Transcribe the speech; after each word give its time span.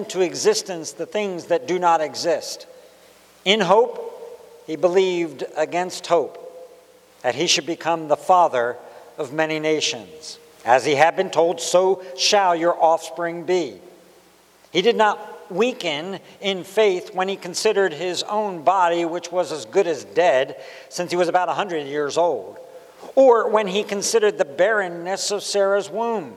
into 0.00 0.22
existence 0.22 0.92
the 0.92 1.06
things 1.06 1.46
that 1.46 1.68
do 1.68 1.78
not 1.78 2.00
exist. 2.00 2.66
In 3.44 3.60
hope, 3.60 4.06
he 4.66 4.76
believed 4.76 5.44
against 5.56 6.06
hope 6.06 6.36
that 7.22 7.34
he 7.34 7.46
should 7.46 7.66
become 7.66 8.08
the 8.08 8.16
father 8.16 8.76
of 9.18 9.32
many 9.32 9.58
nations. 9.58 10.38
As 10.64 10.86
he 10.86 10.94
had 10.94 11.16
been 11.16 11.30
told, 11.30 11.60
so 11.60 12.02
shall 12.16 12.56
your 12.56 12.82
offspring 12.82 13.44
be. 13.44 13.78
He 14.72 14.82
did 14.82 14.96
not 14.96 15.50
weaken 15.50 16.20
in 16.40 16.64
faith 16.64 17.14
when 17.14 17.28
he 17.28 17.36
considered 17.36 17.92
his 17.92 18.22
own 18.22 18.62
body, 18.62 19.04
which 19.04 19.30
was 19.30 19.52
as 19.52 19.66
good 19.66 19.86
as 19.86 20.04
dead, 20.04 20.56
since 20.88 21.10
he 21.10 21.16
was 21.16 21.28
about 21.28 21.48
a 21.48 21.52
100 21.52 21.86
years 21.86 22.16
old, 22.16 22.58
or 23.14 23.50
when 23.50 23.66
he 23.66 23.82
considered 23.82 24.38
the 24.38 24.44
barrenness 24.44 25.30
of 25.30 25.42
Sarah's 25.42 25.90
womb. 25.90 26.36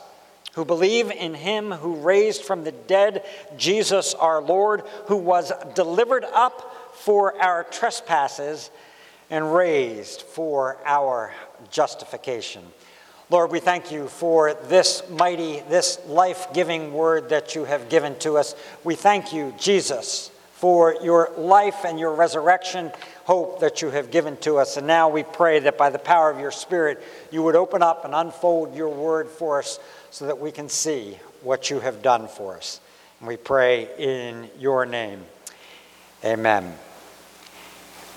who 0.53 0.65
believe 0.65 1.11
in 1.11 1.33
him 1.33 1.71
who 1.71 1.95
raised 1.95 2.43
from 2.43 2.63
the 2.63 2.71
dead 2.71 3.25
Jesus 3.57 4.13
our 4.13 4.41
Lord, 4.41 4.83
who 5.05 5.15
was 5.15 5.51
delivered 5.75 6.25
up 6.25 6.93
for 6.93 7.41
our 7.41 7.63
trespasses 7.63 8.69
and 9.29 9.53
raised 9.55 10.21
for 10.21 10.77
our 10.85 11.33
justification. 11.69 12.63
Lord, 13.29 13.49
we 13.49 13.61
thank 13.61 13.93
you 13.93 14.09
for 14.09 14.53
this 14.53 15.03
mighty, 15.09 15.61
this 15.69 15.99
life 16.05 16.47
giving 16.53 16.93
word 16.93 17.29
that 17.29 17.55
you 17.55 17.63
have 17.63 17.87
given 17.87 18.19
to 18.19 18.37
us. 18.37 18.55
We 18.83 18.95
thank 18.95 19.31
you, 19.31 19.53
Jesus, 19.57 20.31
for 20.55 20.97
your 21.01 21.31
life 21.37 21.85
and 21.85 21.97
your 21.97 22.13
resurrection 22.13 22.91
hope 23.23 23.61
that 23.61 23.81
you 23.81 23.89
have 23.89 24.11
given 24.11 24.35
to 24.37 24.57
us. 24.57 24.75
And 24.75 24.85
now 24.85 25.07
we 25.07 25.23
pray 25.23 25.59
that 25.59 25.77
by 25.77 25.89
the 25.89 25.97
power 25.97 26.29
of 26.29 26.41
your 26.41 26.51
Spirit, 26.51 27.01
you 27.31 27.41
would 27.41 27.55
open 27.55 27.81
up 27.81 28.03
and 28.03 28.13
unfold 28.13 28.75
your 28.75 28.89
word 28.89 29.29
for 29.29 29.59
us 29.59 29.79
so 30.11 30.25
that 30.27 30.39
we 30.39 30.51
can 30.51 30.69
see 30.69 31.17
what 31.41 31.69
you 31.69 31.79
have 31.79 32.01
done 32.01 32.27
for 32.27 32.57
us. 32.57 32.81
And 33.19 33.27
we 33.27 33.37
pray 33.37 33.89
in 33.97 34.49
your 34.59 34.85
name. 34.85 35.21
Amen. 36.23 36.77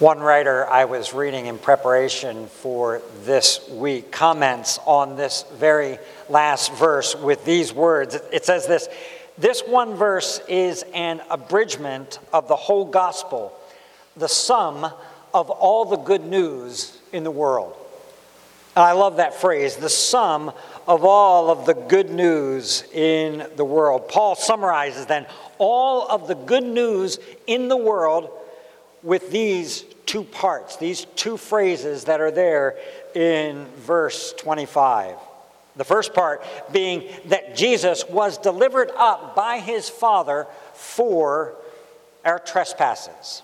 One 0.00 0.18
writer 0.18 0.68
I 0.68 0.86
was 0.86 1.14
reading 1.14 1.46
in 1.46 1.56
preparation 1.56 2.48
for 2.48 3.00
this 3.22 3.66
week 3.70 4.10
comments 4.10 4.80
on 4.86 5.16
this 5.16 5.44
very 5.54 5.98
last 6.28 6.72
verse 6.74 7.14
with 7.14 7.44
these 7.44 7.72
words. 7.72 8.18
It 8.32 8.44
says 8.44 8.66
this 8.66 8.88
This 9.38 9.62
one 9.62 9.94
verse 9.94 10.40
is 10.48 10.84
an 10.94 11.22
abridgment 11.30 12.18
of 12.32 12.48
the 12.48 12.56
whole 12.56 12.84
gospel, 12.86 13.56
the 14.16 14.28
sum 14.28 14.84
of 15.32 15.48
all 15.48 15.84
the 15.84 15.96
good 15.96 16.24
news 16.24 16.98
in 17.12 17.22
the 17.22 17.30
world. 17.30 17.76
And 18.76 18.82
I 18.82 18.92
love 18.92 19.18
that 19.18 19.34
phrase, 19.34 19.76
the 19.76 19.88
sum 19.88 20.52
of 20.86 21.04
all 21.04 21.50
of 21.50 21.66
the 21.66 21.74
good 21.74 22.10
news 22.10 22.84
in 22.92 23.46
the 23.56 23.64
world. 23.64 24.08
Paul 24.08 24.34
summarizes 24.34 25.06
then 25.06 25.26
all 25.58 26.06
of 26.08 26.28
the 26.28 26.34
good 26.34 26.64
news 26.64 27.18
in 27.46 27.68
the 27.68 27.76
world 27.76 28.30
with 29.02 29.30
these 29.30 29.84
two 30.06 30.24
parts, 30.24 30.76
these 30.76 31.06
two 31.16 31.36
phrases 31.36 32.04
that 32.04 32.20
are 32.20 32.30
there 32.30 32.76
in 33.14 33.66
verse 33.76 34.32
25. 34.34 35.16
The 35.76 35.84
first 35.84 36.14
part 36.14 36.44
being 36.72 37.08
that 37.26 37.56
Jesus 37.56 38.04
was 38.08 38.38
delivered 38.38 38.90
up 38.96 39.34
by 39.34 39.58
his 39.58 39.88
Father 39.88 40.46
for 40.74 41.54
our 42.24 42.38
trespasses. 42.38 43.42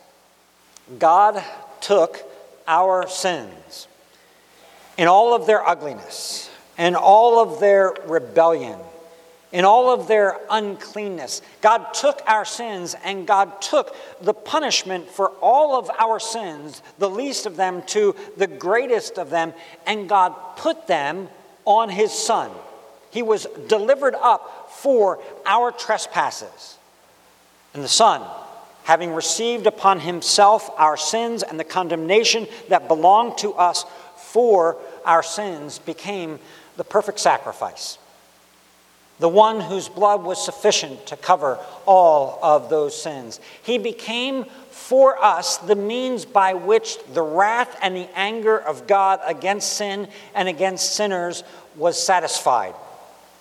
God 0.99 1.43
took 1.81 2.23
our 2.69 3.09
sins 3.09 3.89
in 4.97 5.09
all 5.09 5.35
of 5.35 5.47
their 5.47 5.67
ugliness 5.67 6.51
and 6.79 6.97
all 6.97 7.43
of 7.43 7.61
their 7.61 7.95
rebellion 8.07 8.79
in 9.53 9.65
all 9.65 9.93
of 9.93 10.07
their 10.07 10.39
uncleanness. 10.49 11.43
God 11.61 11.93
took 11.93 12.23
our 12.27 12.45
sins 12.45 12.95
and 13.05 13.27
God 13.27 13.61
took 13.61 13.95
the 14.21 14.35
punishment 14.35 15.09
for 15.09 15.31
all 15.41 15.77
of 15.77 15.91
our 15.99 16.21
sins, 16.21 16.83
the 16.99 17.11
least 17.11 17.47
of 17.47 17.57
them 17.57 17.83
to 17.89 18.15
the 18.37 18.47
greatest 18.47 19.19
of 19.19 19.31
them, 19.31 19.53
and 19.87 20.09
God 20.09 20.35
put 20.57 20.87
them 20.87 21.29
on 21.65 21.89
His 21.89 22.13
Son. 22.13 22.51
He 23.11 23.23
was 23.23 23.47
delivered 23.67 24.15
up 24.15 24.71
for 24.71 25.21
our 25.45 25.73
trespasses. 25.73 26.79
And 27.75 27.83
the 27.83 27.89
Son, 27.89 28.23
having 28.85 29.15
received 29.15 29.67
upon 29.67 29.99
Himself 29.99 30.71
our 30.77 30.97
sins 30.97 31.43
and 31.43 31.59
the 31.59 31.65
condemnation 31.65 32.47
that 32.69 32.87
belonged 32.87 33.39
to 33.39 33.53
us 33.55 33.85
for 34.17 34.77
our 35.05 35.25
sins, 35.25 35.81
became 35.81 36.39
the 36.81 36.85
perfect 36.85 37.21
sacrifice 37.21 37.99
the 39.19 39.29
one 39.29 39.61
whose 39.61 39.87
blood 39.87 40.25
was 40.25 40.43
sufficient 40.43 41.05
to 41.09 41.15
cover 41.15 41.59
all 41.85 42.39
of 42.43 42.71
those 42.71 43.01
sins. 43.01 43.39
He 43.63 43.77
became 43.77 44.47
for 44.71 45.23
us 45.23 45.59
the 45.59 45.77
means 45.77 46.25
by 46.25 46.55
which 46.55 46.97
the 47.13 47.21
wrath 47.21 47.79
and 47.83 47.95
the 47.95 48.09
anger 48.19 48.59
of 48.59 48.87
God 48.87 49.21
against 49.27 49.75
sin 49.75 50.09
and 50.35 50.49
against 50.49 50.95
sinners 50.95 51.45
was 51.77 52.03
satisfied. 52.03 52.75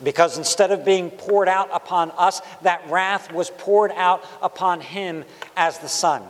Because 0.04 0.38
instead 0.38 0.72
of 0.72 0.84
being 0.84 1.10
poured 1.10 1.48
out 1.48 1.70
upon 1.72 2.12
us, 2.18 2.42
that 2.64 2.84
wrath 2.90 3.32
was 3.32 3.50
poured 3.50 3.94
out 3.94 4.22
upon 4.42 4.82
him 4.82 5.24
as 5.56 5.80
the 5.80 5.88
Son. 5.88 6.24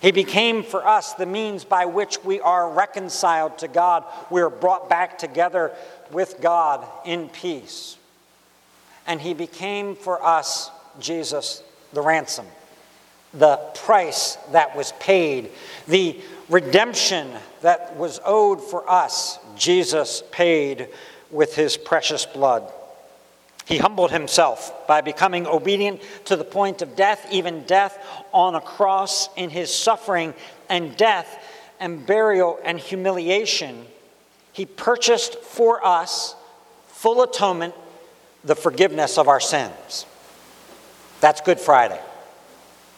He 0.00 0.12
became 0.12 0.62
for 0.62 0.86
us 0.86 1.14
the 1.14 1.26
means 1.26 1.64
by 1.64 1.86
which 1.86 2.24
we 2.24 2.40
are 2.40 2.70
reconciled 2.70 3.58
to 3.58 3.68
God. 3.68 4.04
We 4.30 4.40
are 4.40 4.50
brought 4.50 4.88
back 4.88 5.18
together 5.18 5.72
with 6.10 6.40
God 6.40 6.86
in 7.04 7.28
peace 7.28 7.98
and 9.08 9.20
he 9.20 9.34
became 9.34 9.96
for 9.96 10.24
us, 10.24 10.70
Jesus, 11.00 11.64
the 11.94 12.02
ransom, 12.02 12.46
the 13.32 13.56
price 13.74 14.36
that 14.52 14.76
was 14.76 14.92
paid, 15.00 15.50
the 15.88 16.20
redemption 16.50 17.32
that 17.62 17.96
was 17.96 18.20
owed 18.24 18.62
for 18.62 18.88
us, 18.88 19.38
Jesus 19.56 20.22
paid 20.30 20.88
with 21.30 21.56
his 21.56 21.76
precious 21.78 22.26
blood. 22.26 22.70
He 23.68 23.76
humbled 23.76 24.12
himself 24.12 24.86
by 24.86 25.02
becoming 25.02 25.46
obedient 25.46 26.00
to 26.24 26.36
the 26.36 26.44
point 26.44 26.80
of 26.80 26.96
death, 26.96 27.26
even 27.30 27.64
death 27.64 28.02
on 28.32 28.54
a 28.54 28.62
cross 28.62 29.28
in 29.36 29.50
his 29.50 29.72
suffering 29.72 30.32
and 30.70 30.96
death 30.96 31.44
and 31.78 32.06
burial 32.06 32.58
and 32.64 32.78
humiliation. 32.78 33.84
He 34.54 34.64
purchased 34.64 35.38
for 35.40 35.86
us 35.86 36.34
full 36.86 37.22
atonement 37.22 37.74
the 38.42 38.56
forgiveness 38.56 39.18
of 39.18 39.28
our 39.28 39.38
sins. 39.38 40.06
That's 41.20 41.42
Good 41.42 41.60
Friday. 41.60 42.00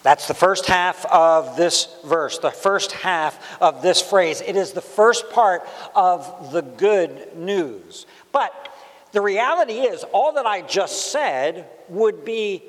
That's 0.04 0.28
the 0.28 0.34
first 0.34 0.66
half 0.66 1.04
of 1.06 1.56
this 1.56 1.88
verse, 2.04 2.38
the 2.38 2.52
first 2.52 2.92
half 2.92 3.60
of 3.60 3.82
this 3.82 4.00
phrase. 4.00 4.40
It 4.40 4.54
is 4.54 4.70
the 4.70 4.80
first 4.80 5.30
part 5.30 5.68
of 5.96 6.52
the 6.52 6.62
good 6.62 7.36
news. 7.36 8.06
But 8.30 8.69
the 9.12 9.20
reality 9.20 9.80
is, 9.80 10.04
all 10.04 10.32
that 10.34 10.46
I 10.46 10.62
just 10.62 11.10
said 11.10 11.66
would 11.88 12.24
be 12.24 12.62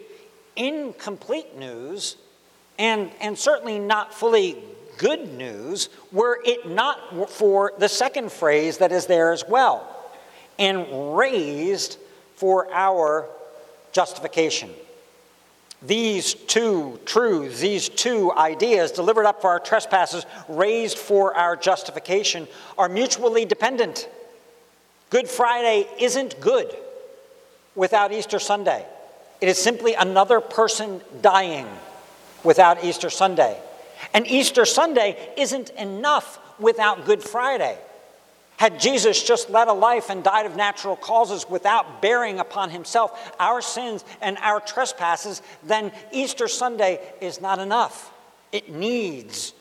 incomplete 0.56 1.58
news 1.58 2.18
and, 2.80 3.12
and 3.20 3.38
certainly 3.38 3.80
not 3.80 4.14
fully 4.14 4.58
good 4.98 5.34
news 5.34 5.90
were 6.12 6.40
it 6.46 6.68
not 6.68 7.30
for 7.30 7.74
the 7.78 7.90
second 7.90 8.32
phrase 8.32 8.80
that 8.80 8.92
is 8.92 9.06
there 9.06 9.32
as 9.32 9.44
well 9.48 9.88
and 10.60 11.18
raised 11.18 11.98
for 12.36 12.72
our 12.74 13.28
justification. 13.92 14.70
These 15.82 16.36
two 16.36 17.00
truths, 17.06 17.60
these 17.60 17.90
two 17.90 18.32
ideas, 18.34 18.92
delivered 18.92 19.26
up 19.26 19.42
for 19.42 19.50
our 19.50 19.60
trespasses, 19.60 20.26
raised 20.48 20.98
for 20.98 21.36
our 21.36 21.56
justification, 21.56 22.48
are 22.78 22.88
mutually 22.88 23.46
dependent. 23.46 24.08
Good 25.12 25.28
Friday 25.28 25.88
isn't 26.00 26.40
good 26.40 26.74
without 27.76 28.14
Easter 28.14 28.40
Sunday. 28.40 28.86
It 29.42 29.50
is 29.50 29.58
simply 29.58 29.94
another 29.94 30.40
person 30.40 31.02
dying 31.22 31.68
without 32.46 32.84
Easter 32.84 33.10
Sunday. 33.10 33.60
And 34.14 34.26
Easter 34.26 34.64
Sunday 34.64 35.34
isn't 35.38 35.70
enough 35.72 36.40
without 36.60 37.06
Good 37.06 37.22
Friday. 37.22 37.78
Had 38.56 38.80
Jesus 38.80 39.22
just 39.22 39.50
led 39.50 39.68
a 39.68 39.74
life 39.74 40.10
and 40.10 40.24
died 40.24 40.46
of 40.46 40.56
natural 40.56 40.96
causes 40.96 41.50
without 41.50 42.02
bearing 42.02 42.40
upon 42.40 42.70
himself 42.70 43.34
our 43.38 43.62
sins 43.62 44.06
and 44.22 44.38
our 44.38 44.62
trespasses, 44.62 45.42
then 45.64 45.92
Easter 46.14 46.48
Sunday 46.48 47.02
is 47.20 47.42
not 47.42 47.60
enough. 47.60 48.14
It 48.54 48.72
needs 48.72 49.54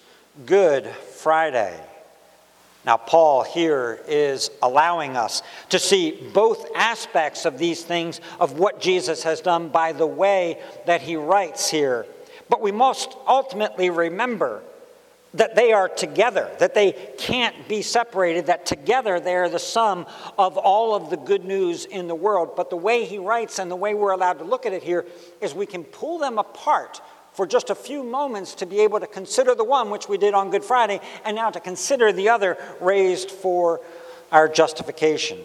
Good 0.47 0.87
Friday. 0.87 1.77
Now, 2.87 2.97
Paul 2.97 3.43
here 3.43 4.01
is 4.09 4.51
allowing 4.63 5.17
us 5.17 5.43
to 5.69 5.79
see 5.79 6.13
both 6.33 6.67
aspects 6.75 7.45
of 7.45 7.59
these 7.59 7.83
things 7.83 8.21
of 8.39 8.59
what 8.59 8.81
Jesus 8.81 9.23
has 9.25 9.43
done 9.43 9.69
by 9.69 9.93
the 9.93 10.07
way 10.07 10.59
that 10.87 11.03
he 11.03 11.17
writes 11.17 11.71
here. 11.71 12.07
But 12.49 12.63
we 12.63 12.73
must 12.73 13.17
ultimately 13.29 13.91
remember 13.91 14.63
that 15.35 15.55
they 15.55 15.73
are 15.73 15.89
together, 15.89 16.51
that 16.59 16.75
they 16.75 16.93
can't 17.19 17.69
be 17.69 17.83
separated, 17.83 18.47
that 18.47 18.67
together 18.67 19.21
they 19.21 19.37
are 19.37 19.49
the 19.49 19.59
sum 19.59 20.07
of 20.37 20.57
all 20.57 20.95
of 20.95 21.11
the 21.11 21.17
good 21.17 21.45
news 21.45 21.85
in 21.85 22.09
the 22.09 22.15
world. 22.15 22.57
But 22.57 22.71
the 22.71 22.77
way 22.77 23.05
he 23.05 23.19
writes 23.19 23.59
and 23.59 23.71
the 23.71 23.77
way 23.77 23.95
we're 23.95 24.11
allowed 24.11 24.39
to 24.39 24.45
look 24.45 24.67
at 24.67 24.73
it 24.73 24.83
here 24.83 25.07
is 25.41 25.55
we 25.55 25.67
can 25.67 25.85
pull 25.85 26.19
them 26.19 26.39
apart 26.39 27.01
for 27.33 27.47
just 27.47 27.71
a 27.71 27.75
few 27.75 28.03
moments 28.03 28.55
to 28.57 28.67
be 28.67 28.81
able 28.81 29.01
to 29.01 29.07
consider 29.07 29.55
the 29.55 29.65
one, 29.65 29.91
which 29.91 30.09
we 30.09 30.19
did 30.19 30.35
on 30.35 30.51
Good 30.51 30.65
Friday, 30.65 31.01
and 31.25 31.37
now 31.37 31.51
to 31.51 31.61
consider 31.61 32.13
the 32.13 32.29
other 32.29 32.59
raised 32.81 33.31
for 33.31 33.81
our 34.33 34.49
justification. 34.49 35.39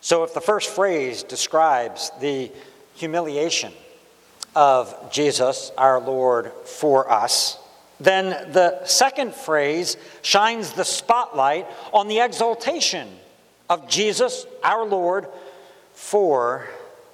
So, 0.00 0.22
if 0.24 0.34
the 0.34 0.40
first 0.40 0.70
phrase 0.70 1.22
describes 1.22 2.12
the 2.20 2.50
humiliation 2.94 3.72
of 4.54 5.10
Jesus, 5.10 5.72
our 5.76 6.00
Lord, 6.00 6.52
for 6.64 7.10
us, 7.10 7.58
then 7.98 8.52
the 8.52 8.84
second 8.84 9.34
phrase 9.34 9.96
shines 10.22 10.72
the 10.72 10.84
spotlight 10.84 11.66
on 11.92 12.08
the 12.08 12.20
exaltation 12.20 13.08
of 13.68 13.88
Jesus, 13.88 14.46
our 14.62 14.84
Lord, 14.84 15.26
for 15.94 16.66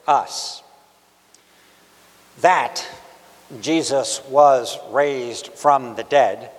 us. 0.06 0.62
That 2.40 2.86
Jesus 3.60 4.22
was 4.28 4.78
raised 4.90 5.48
from 5.48 5.94
the 5.96 6.04
dead 6.04 6.50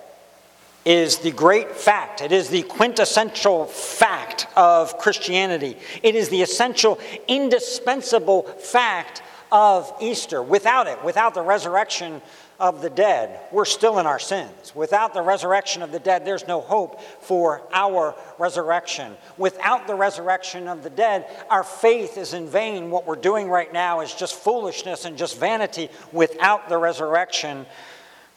is 0.84 1.18
the 1.18 1.30
great 1.30 1.72
fact. 1.72 2.20
It 2.20 2.32
is 2.32 2.48
the 2.48 2.62
quintessential 2.62 3.66
fact 3.66 4.46
of 4.54 4.98
Christianity. 4.98 5.78
It 6.02 6.14
is 6.14 6.28
the 6.28 6.42
essential, 6.42 6.98
indispensable 7.26 8.42
fact 8.42 9.22
of 9.50 9.92
Easter. 10.00 10.42
Without 10.42 10.86
it, 10.86 11.02
without 11.02 11.34
the 11.34 11.42
resurrection 11.42 12.20
of 12.60 12.82
the 12.82 12.90
dead, 12.90 13.40
we're 13.50 13.64
still 13.64 13.98
in 13.98 14.06
our 14.06 14.18
sins. 14.18 14.72
Without 14.74 15.12
the 15.12 15.22
resurrection 15.22 15.82
of 15.82 15.90
the 15.90 15.98
dead, 15.98 16.24
there's 16.24 16.46
no 16.46 16.60
hope 16.60 17.00
for 17.00 17.62
our 17.72 18.14
resurrection. 18.38 19.16
Without 19.36 19.86
the 19.86 19.94
resurrection 19.94 20.68
of 20.68 20.82
the 20.82 20.90
dead, 20.90 21.26
our 21.50 21.64
faith 21.64 22.16
is 22.16 22.32
in 22.32 22.48
vain. 22.48 22.90
What 22.90 23.06
we're 23.06 23.16
doing 23.16 23.48
right 23.48 23.72
now 23.72 24.00
is 24.00 24.14
just 24.14 24.34
foolishness 24.36 25.04
and 25.04 25.18
just 25.18 25.38
vanity 25.38 25.88
without 26.12 26.68
the 26.68 26.78
resurrection 26.78 27.66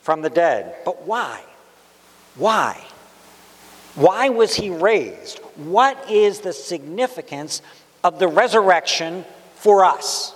from 0.01 0.21
the 0.21 0.29
dead. 0.29 0.75
But 0.83 1.05
why? 1.05 1.41
Why? 2.35 2.83
Why 3.95 4.29
was 4.29 4.55
he 4.55 4.69
raised? 4.69 5.39
What 5.55 6.09
is 6.09 6.39
the 6.41 6.53
significance 6.53 7.61
of 8.03 8.19
the 8.19 8.27
resurrection 8.27 9.25
for 9.55 9.85
us? 9.85 10.35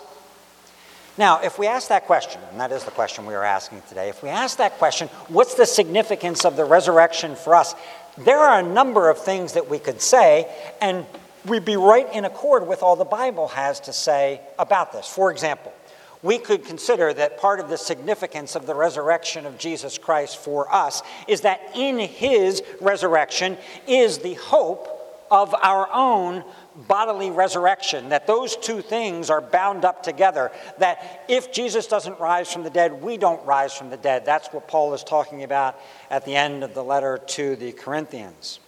Now, 1.17 1.41
if 1.41 1.59
we 1.59 1.67
ask 1.67 1.89
that 1.89 2.05
question, 2.05 2.41
and 2.51 2.59
that 2.59 2.71
is 2.71 2.83
the 2.85 2.91
question 2.91 3.25
we 3.25 3.33
are 3.33 3.43
asking 3.43 3.81
today, 3.89 4.09
if 4.09 4.23
we 4.23 4.29
ask 4.29 4.57
that 4.57 4.77
question, 4.77 5.09
what's 5.27 5.55
the 5.55 5.65
significance 5.65 6.45
of 6.45 6.55
the 6.55 6.63
resurrection 6.63 7.35
for 7.35 7.53
us? 7.53 7.75
There 8.17 8.39
are 8.39 8.59
a 8.59 8.63
number 8.63 9.09
of 9.09 9.17
things 9.17 9.53
that 9.53 9.69
we 9.69 9.77
could 9.77 10.01
say, 10.01 10.49
and 10.79 11.05
we'd 11.45 11.65
be 11.65 11.75
right 11.75 12.11
in 12.13 12.23
accord 12.23 12.65
with 12.67 12.81
all 12.81 12.95
the 12.95 13.03
Bible 13.05 13.49
has 13.49 13.79
to 13.81 13.93
say 13.93 14.41
about 14.57 14.93
this. 14.93 15.07
For 15.07 15.31
example, 15.31 15.73
we 16.23 16.37
could 16.37 16.65
consider 16.65 17.13
that 17.13 17.39
part 17.39 17.59
of 17.59 17.69
the 17.69 17.77
significance 17.77 18.55
of 18.55 18.65
the 18.65 18.75
resurrection 18.75 19.45
of 19.45 19.57
Jesus 19.57 19.97
Christ 19.97 20.37
for 20.37 20.71
us 20.73 21.01
is 21.27 21.41
that 21.41 21.61
in 21.75 21.99
his 21.99 22.61
resurrection 22.79 23.57
is 23.87 24.19
the 24.19 24.35
hope 24.35 24.87
of 25.31 25.55
our 25.55 25.89
own 25.91 26.43
bodily 26.87 27.31
resurrection, 27.31 28.09
that 28.09 28.27
those 28.27 28.55
two 28.55 28.81
things 28.81 29.29
are 29.29 29.41
bound 29.41 29.85
up 29.85 30.03
together. 30.03 30.51
That 30.77 31.25
if 31.27 31.51
Jesus 31.51 31.87
doesn't 31.87 32.19
rise 32.19 32.51
from 32.51 32.63
the 32.63 32.69
dead, 32.69 33.01
we 33.01 33.17
don't 33.17 33.45
rise 33.45 33.73
from 33.73 33.89
the 33.89 33.97
dead. 33.97 34.25
That's 34.25 34.47
what 34.53 34.67
Paul 34.67 34.93
is 34.93 35.03
talking 35.03 35.43
about 35.43 35.79
at 36.09 36.25
the 36.25 36.35
end 36.35 36.63
of 36.63 36.73
the 36.73 36.83
letter 36.83 37.17
to 37.17 37.55
the 37.55 37.71
Corinthians. 37.71 38.59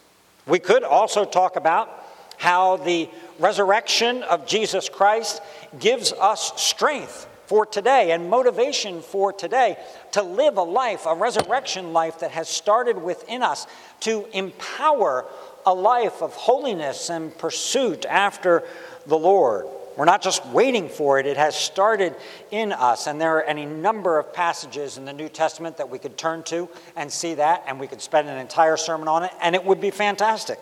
We 0.46 0.60
could 0.60 0.84
also 0.84 1.24
talk 1.26 1.56
about 1.56 2.04
how 2.38 2.78
the 2.78 3.10
resurrection 3.40 4.24
of 4.24 4.46
Jesus 4.46 4.90
Christ 4.90 5.42
gives 5.80 6.12
us 6.12 6.62
strength 6.62 7.28
for 7.46 7.66
today 7.66 8.12
and 8.12 8.30
motivation 8.30 9.02
for 9.02 9.32
today 9.32 9.78
to 10.12 10.24
live 10.24 10.58
a 10.58 10.64
life, 10.64 11.06
a 11.06 11.16
resurrection 11.16 11.94
life 11.94 12.20
that 12.20 12.32
has 12.32 12.50
started 12.50 12.98
within 12.98 13.44
us, 13.44 13.68
to 14.02 14.26
empower 14.34 15.26
a 15.65 15.74
life 15.74 16.21
of 16.21 16.33
holiness 16.33 17.10
and 17.10 17.38
pursuit 17.38 18.06
after 18.06 18.63
the 19.06 19.18
Lord. 19.18 19.65
We're 19.95 20.06
not 20.06 20.24
just 20.24 20.45
waiting 20.48 20.89
for 20.89 21.19
it, 21.19 21.27
it 21.27 21.38
has 21.38 21.56
started 21.56 22.15
in 22.50 22.71
us. 22.71 23.06
And 23.06 23.21
there 23.21 23.38
are 23.38 23.44
any 23.44 23.65
number 23.65 24.18
of 24.18 24.33
passages 24.33 24.98
in 24.98 25.06
the 25.06 25.13
New 25.13 25.30
Testament 25.30 25.77
that 25.77 25.89
we 25.89 26.00
could 26.00 26.18
turn 26.18 26.44
to 26.44 26.68
and 26.95 27.12
see 27.12 27.36
that, 27.36 27.63
and 27.68 27.80
we 27.80 27.88
could 27.88 28.01
spend 28.01 28.27
an 28.27 28.38
entire 28.38 28.77
sermon 28.77 29.07
on 29.07 29.24
it, 29.24 29.31
and 29.42 29.56
it 29.56 29.63
would 29.63 29.80
be 29.80 29.92
fantastic. 29.92 30.57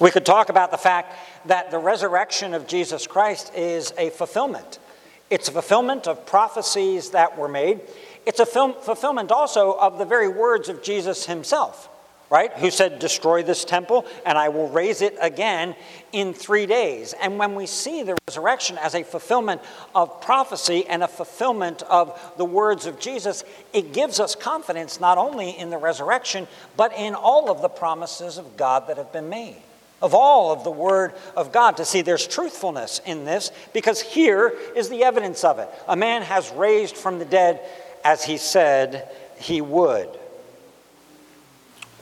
We 0.00 0.10
could 0.10 0.26
talk 0.26 0.48
about 0.48 0.72
the 0.72 0.76
fact 0.76 1.14
that 1.46 1.70
the 1.70 1.78
resurrection 1.78 2.52
of 2.52 2.66
Jesus 2.66 3.06
Christ 3.06 3.54
is 3.54 3.92
a 3.96 4.10
fulfillment. 4.10 4.80
It's 5.30 5.48
a 5.48 5.52
fulfillment 5.52 6.08
of 6.08 6.26
prophecies 6.26 7.10
that 7.10 7.38
were 7.38 7.48
made. 7.48 7.80
It's 8.26 8.40
a 8.40 8.46
fulfillment 8.46 9.30
also 9.30 9.72
of 9.72 9.98
the 9.98 10.04
very 10.04 10.28
words 10.28 10.68
of 10.68 10.82
Jesus 10.82 11.26
himself 11.26 11.88
right? 12.34 12.52
Who 12.54 12.72
said, 12.72 12.98
Destroy 12.98 13.44
this 13.44 13.64
temple, 13.64 14.04
and 14.26 14.36
I 14.36 14.48
will 14.48 14.68
raise 14.68 15.02
it 15.02 15.16
again 15.20 15.76
in 16.10 16.34
three 16.34 16.66
days. 16.66 17.14
And 17.22 17.38
when 17.38 17.54
we 17.54 17.64
see 17.64 18.02
the 18.02 18.18
resurrection 18.26 18.76
as 18.78 18.96
a 18.96 19.04
fulfillment 19.04 19.60
of 19.94 20.20
prophecy 20.20 20.84
and 20.88 21.04
a 21.04 21.08
fulfillment 21.08 21.84
of 21.84 22.20
the 22.36 22.44
words 22.44 22.86
of 22.86 22.98
Jesus, 22.98 23.44
it 23.72 23.92
gives 23.92 24.18
us 24.18 24.34
confidence 24.34 24.98
not 24.98 25.16
only 25.16 25.50
in 25.50 25.70
the 25.70 25.78
resurrection, 25.78 26.48
but 26.76 26.92
in 26.94 27.14
all 27.14 27.52
of 27.52 27.62
the 27.62 27.68
promises 27.68 28.36
of 28.36 28.56
God 28.56 28.88
that 28.88 28.96
have 28.96 29.12
been 29.12 29.28
made. 29.28 29.62
Of 30.02 30.12
all 30.12 30.50
of 30.50 30.64
the 30.64 30.72
Word 30.72 31.14
of 31.36 31.52
God, 31.52 31.76
to 31.76 31.84
see 31.84 32.02
there's 32.02 32.26
truthfulness 32.26 33.00
in 33.06 33.24
this, 33.24 33.52
because 33.72 34.00
here 34.00 34.52
is 34.74 34.88
the 34.88 35.04
evidence 35.04 35.44
of 35.44 35.60
it. 35.60 35.68
A 35.86 35.94
man 35.94 36.22
has 36.22 36.50
raised 36.50 36.96
from 36.96 37.20
the 37.20 37.24
dead 37.24 37.60
as 38.04 38.24
he 38.24 38.38
said 38.38 39.08
he 39.38 39.60
would. 39.60 40.08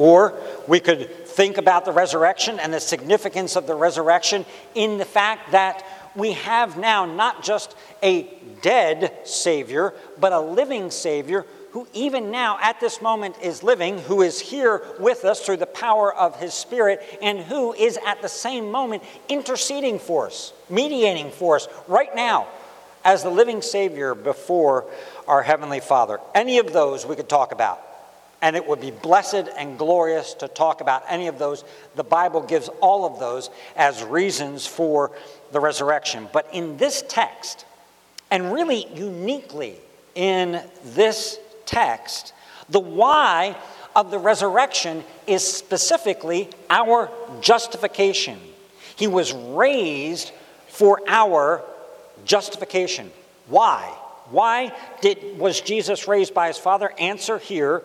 Or 0.03 0.35
we 0.67 0.81
could 0.81 1.29
think 1.29 1.59
about 1.59 1.85
the 1.85 1.93
resurrection 1.93 2.59
and 2.59 2.75
the 2.75 2.81
significance 2.81 3.55
of 3.55 3.69
the 3.69 3.77
resurrection 3.77 4.45
in 4.75 4.99
the 4.99 5.05
fact 5.05 5.53
that 5.53 5.87
we 6.17 6.33
have 6.33 6.77
now 6.77 7.05
not 7.05 7.45
just 7.45 7.77
a 8.03 8.29
dead 8.63 9.17
Savior, 9.23 9.95
but 10.19 10.33
a 10.33 10.41
living 10.41 10.91
Savior 10.91 11.47
who, 11.71 11.87
even 11.93 12.33
now 12.33 12.59
at 12.61 12.81
this 12.81 13.01
moment, 13.01 13.37
is 13.41 13.63
living, 13.63 13.97
who 14.01 14.23
is 14.23 14.41
here 14.41 14.83
with 14.99 15.25
us 15.25 15.47
through 15.47 15.59
the 15.59 15.67
power 15.67 16.13
of 16.13 16.35
His 16.41 16.53
Spirit, 16.53 17.01
and 17.23 17.39
who 17.39 17.73
is 17.73 17.97
at 18.05 18.21
the 18.23 18.29
same 18.29 18.73
moment 18.73 19.05
interceding 19.29 20.01
for 20.01 20.27
us, 20.27 20.53
mediating 20.69 21.31
for 21.31 21.55
us 21.55 21.69
right 21.87 22.13
now 22.17 22.49
as 23.05 23.23
the 23.23 23.31
living 23.31 23.63
Savior 23.63 24.17
before 24.17 24.85
our 25.29 25.45
Heavenly 25.45 25.79
Father. 25.79 26.19
Any 26.35 26.59
of 26.59 26.73
those 26.73 27.07
we 27.07 27.15
could 27.15 27.29
talk 27.29 27.53
about 27.53 27.81
and 28.43 28.57
it 28.57 28.67
would 28.67 28.81
be 28.81 28.91
blessed 28.91 29.47
and 29.57 29.79
glorious 29.79 30.35
to 30.35 30.49
talk 30.49 30.81
about 30.81 31.05
any 31.09 31.29
of 31.29 31.39
those. 31.39 31.65
The 31.95 32.05
Bible 32.05 32.43
gives 32.43 32.69
all 32.81 33.07
of 33.07 33.21
those 33.21 33.49
as 33.77 34.03
reasons 34.03 34.67
for 34.67 35.13
the 35.53 35.61
resurrection. 35.61 36.29
But 36.33 36.49
in 36.53 36.77
this 36.77 37.05
text, 37.09 37.65
and 38.31 38.53
really 38.53 38.89
uniquely 38.95 39.77
in 40.17 40.61
this 40.85 41.39
text, 41.65 42.35
the 42.69 42.81
why 42.81 43.57
of 43.95 44.11
the 44.11 44.19
resurrection 44.19 45.05
is 45.29 45.47
specifically 45.47 46.51
our 46.69 47.11
justification. 47.41 48.41
He 48.97 49.07
was 49.07 49.33
raised 49.33 50.33
for 50.67 51.01
our 51.07 51.63
justification. 52.25 53.13
Why? 53.47 53.85
Why 54.31 54.73
did, 55.01 55.39
was 55.39 55.61
Jesus 55.61 56.09
raised 56.09 56.35
by 56.35 56.49
his 56.49 56.59
Father? 56.59 56.93
Answer 56.99 57.39
here 57.39 57.83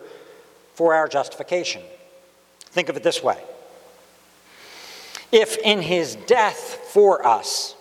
for 0.78 0.94
our 0.94 1.08
justification. 1.08 1.82
Think 2.60 2.88
of 2.88 2.96
it 2.96 3.02
this 3.02 3.20
way 3.20 3.36
if 5.32 5.58
in 5.58 5.82
his 5.82 6.14
death 6.14 6.80
for 6.92 7.26
us, 7.26 7.74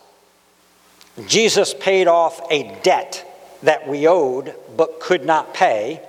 Jesus 1.28 1.76
paid 1.76 2.08
off 2.08 2.42
a 2.52 2.76
debt 2.82 3.24
that 3.62 3.88
we 3.88 4.08
owed 4.08 4.56
but 4.76 5.00
could 5.00 5.24
not 5.24 5.54
pay, 5.54 6.02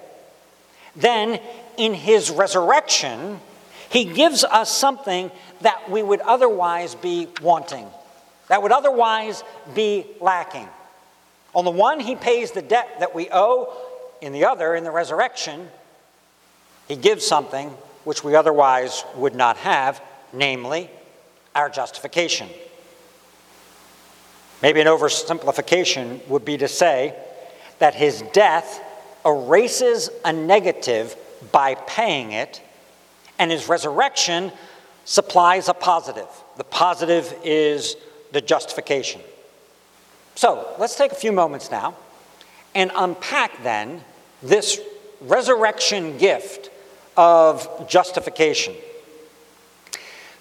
then 0.96 1.38
in 1.76 1.92
his 1.92 2.30
resurrection, 2.30 3.38
He 3.90 4.06
gives 4.06 4.42
us 4.42 4.74
something 4.74 5.30
that 5.60 5.90
we 5.90 6.02
would 6.02 6.20
otherwise 6.20 6.94
be 6.94 7.28
wanting, 7.42 7.86
that 8.48 8.62
would 8.62 8.72
otherwise 8.72 9.44
be 9.74 10.06
lacking. 10.22 10.68
On 11.54 11.66
the 11.66 11.70
one, 11.70 12.00
He 12.00 12.16
pays 12.16 12.52
the 12.52 12.62
debt 12.62 13.00
that 13.00 13.14
we 13.14 13.28
owe. 13.30 13.74
In 14.20 14.32
the 14.32 14.46
other, 14.46 14.74
in 14.74 14.82
the 14.82 14.90
resurrection, 14.90 15.68
He 16.88 16.96
gives 16.96 17.24
something 17.26 17.68
which 18.04 18.24
we 18.24 18.34
otherwise 18.34 19.04
would 19.14 19.34
not 19.34 19.58
have, 19.58 20.02
namely 20.32 20.90
our 21.54 21.68
justification. 21.68 22.48
Maybe 24.62 24.80
an 24.80 24.86
oversimplification 24.86 26.26
would 26.28 26.44
be 26.44 26.56
to 26.58 26.66
say 26.66 27.14
that 27.78 27.94
his 27.94 28.22
death 28.32 28.82
erases 29.24 30.10
a 30.24 30.32
negative 30.32 31.14
by 31.52 31.74
paying 31.74 32.32
it, 32.32 32.60
and 33.38 33.50
his 33.50 33.68
resurrection 33.68 34.50
supplies 35.04 35.68
a 35.68 35.74
positive. 35.74 36.28
The 36.56 36.64
positive 36.64 37.32
is 37.44 37.96
the 38.32 38.40
justification. 38.40 39.20
So 40.34 40.74
let's 40.78 40.96
take 40.96 41.12
a 41.12 41.16
few 41.16 41.32
moments 41.32 41.70
now 41.70 41.96
and 42.74 42.90
unpack 42.94 43.62
then 43.62 44.02
this 44.42 44.80
resurrection 45.20 46.18
gift 46.18 46.70
of 47.18 47.88
justification. 47.88 48.74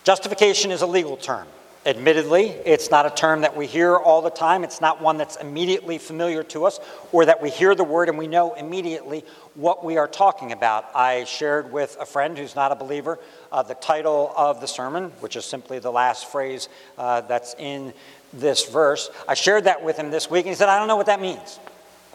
Justification 0.03 0.71
is 0.71 0.83
a 0.83 0.87
legal 0.87 1.17
term. 1.17 1.47
Admittedly, 1.87 2.49
it's 2.65 2.91
not 2.91 3.05
a 3.05 3.09
term 3.09 3.41
that 3.41 3.55
we 3.55 3.65
hear 3.65 3.95
all 3.95 4.21
the 4.21 4.29
time. 4.29 4.63
It's 4.63 4.79
not 4.79 5.01
one 5.01 5.17
that's 5.17 5.37
immediately 5.37 5.97
familiar 5.97 6.43
to 6.43 6.65
us 6.65 6.79
or 7.11 7.25
that 7.25 7.41
we 7.41 7.49
hear 7.49 7.73
the 7.73 7.83
word 7.83 8.09
and 8.09 8.17
we 8.17 8.27
know 8.27 8.53
immediately 8.53 9.23
what 9.55 9.83
we 9.83 9.97
are 9.97 10.07
talking 10.07 10.51
about. 10.51 10.85
I 10.93 11.23
shared 11.23 11.71
with 11.71 11.97
a 11.99 12.05
friend 12.05 12.37
who's 12.37 12.55
not 12.55 12.71
a 12.71 12.75
believer 12.75 13.17
uh, 13.51 13.63
the 13.63 13.73
title 13.73 14.31
of 14.35 14.61
the 14.61 14.67
sermon, 14.67 15.11
which 15.21 15.35
is 15.35 15.45
simply 15.45 15.79
the 15.79 15.91
last 15.91 16.29
phrase 16.29 16.69
uh, 16.97 17.21
that's 17.21 17.55
in 17.57 17.93
this 18.33 18.69
verse. 18.69 19.09
I 19.27 19.33
shared 19.33 19.63
that 19.63 19.83
with 19.83 19.97
him 19.97 20.11
this 20.11 20.29
week 20.29 20.45
and 20.45 20.49
he 20.49 20.55
said, 20.55 20.69
I 20.69 20.77
don't 20.77 20.87
know 20.87 20.97
what 20.97 21.07
that 21.07 21.21
means. 21.21 21.59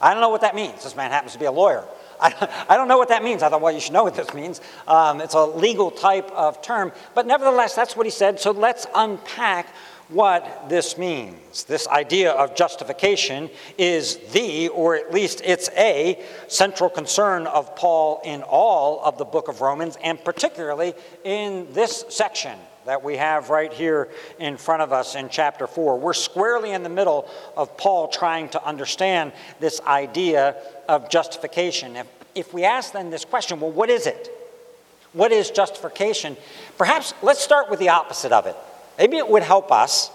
I 0.01 0.13
don't 0.13 0.21
know 0.21 0.29
what 0.29 0.43
that 0.43 0.55
means. 0.55 0.85
This 0.85 0.95
man 0.95 1.11
happens 1.11 1.33
to 1.33 1.39
be 1.39 1.47
a 1.47 1.53
lawyer. 1.53 1.85
I, 2.69 2.77
don't 2.77 2.89
know 2.89 2.99
what 2.99 3.09
that 3.09 3.25
means. 3.25 3.43
I 3.43 3.49
thought, 3.49 3.61
well, 3.61 3.73
you 3.73 3.81
should 3.81 3.93
know 3.93 4.05
what 4.05 4.15
this 4.15 4.33
means. 4.33 4.61
Um, 4.87 5.21
it's 5.21 5.35
a 5.35 5.45
legal 5.45 5.91
type 5.91 6.31
of 6.31 6.63
term. 6.63 6.93
But 7.15 7.27
nevertheless, 7.27 7.75
that's 7.75 7.97
what 7.97 8.07
he 8.07 8.11
said. 8.11 8.39
So 8.39 8.53
let's 8.53 8.87
unpack 8.95 9.75
what 10.09 10.69
this 10.69 10.97
means. 10.99 11.65
This 11.65 11.89
idea 11.89 12.33
of 12.33 12.55
justification 12.55 13.51
is 13.77 14.19
the, 14.33 14.69
or 14.69 14.95
at 14.95 15.13
least 15.13 15.41
it's 15.45 15.69
a, 15.77 16.23
central 16.49 16.91
concern 16.91 17.47
of 17.47 17.75
Paul 17.75 18.21
in 18.25 18.43
all 18.43 19.03
of 19.05 19.19
the 19.19 19.25
book 19.25 19.49
of 19.49 19.61
Romans, 19.61 19.97
and 20.03 20.23
particularly 20.23 20.95
in 21.25 21.67
this 21.73 22.05
section 22.09 22.59
that 22.87 23.05
we 23.05 23.17
have 23.17 23.51
right 23.51 23.73
here 23.73 24.09
in 24.39 24.57
front 24.57 24.83
of 24.83 24.93
us 24.93 25.15
in 25.15 25.29
chapter 25.29 25.67
4. 25.67 25.99
We're 25.99 26.13
squarely 26.13 26.73
in 26.73 26.83
the 26.83 26.89
middle 26.89 27.29
of 27.57 27.77
Paul 27.77 28.09
trying 28.09 28.49
to 28.51 28.65
understand 28.65 29.33
this 29.61 29.81
idea 29.83 30.57
of 30.89 31.09
justification. 31.09 31.97
If, 31.97 32.07
if 32.35 32.55
we 32.55 32.65
ask 32.65 32.93
then 32.93 33.11
this 33.11 33.25
question, 33.25 33.61
well, 33.61 33.71
what 33.71 33.89
is 33.89 34.07
it? 34.07 34.29
What 35.13 35.31
is 35.31 35.51
justification? 35.51 36.37
Perhaps 36.79 37.15
let's 37.23 37.43
start 37.43 37.71
with 37.71 37.79
the 37.79 37.91
opposite 37.91 38.33
of 38.33 38.47
it. 38.47 38.57
Maybe 38.99 39.17
it 39.19 39.29
would 39.29 39.43
help 39.43 39.71
us 39.71 40.11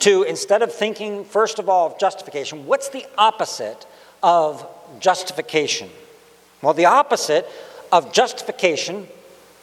to, 0.00 0.22
instead 0.22 0.62
of 0.62 0.72
thinking, 0.72 1.24
first 1.24 1.58
of 1.58 1.68
all, 1.68 1.86
of 1.86 1.98
justification, 1.98 2.66
what's 2.66 2.88
the 2.88 3.06
opposite 3.16 3.86
of 4.22 4.66
justification? 5.00 5.88
Well, 6.60 6.74
the 6.74 6.86
opposite 6.86 7.48
of 7.90 8.12
justification 8.12 9.08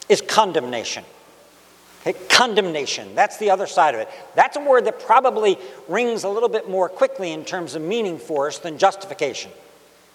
is 0.08 0.20
condemnation. 0.20 1.04
Okay, 2.06 2.18
condemnation, 2.28 3.14
that's 3.14 3.36
the 3.36 3.50
other 3.50 3.66
side 3.66 3.94
of 3.94 4.00
it. 4.00 4.08
That's 4.34 4.56
a 4.56 4.60
word 4.60 4.86
that 4.86 5.00
probably 5.00 5.58
rings 5.86 6.24
a 6.24 6.30
little 6.30 6.48
bit 6.48 6.68
more 6.68 6.88
quickly 6.88 7.32
in 7.32 7.44
terms 7.44 7.74
of 7.74 7.82
meaning 7.82 8.18
for 8.18 8.46
us 8.46 8.58
than 8.58 8.78
justification. 8.78 9.50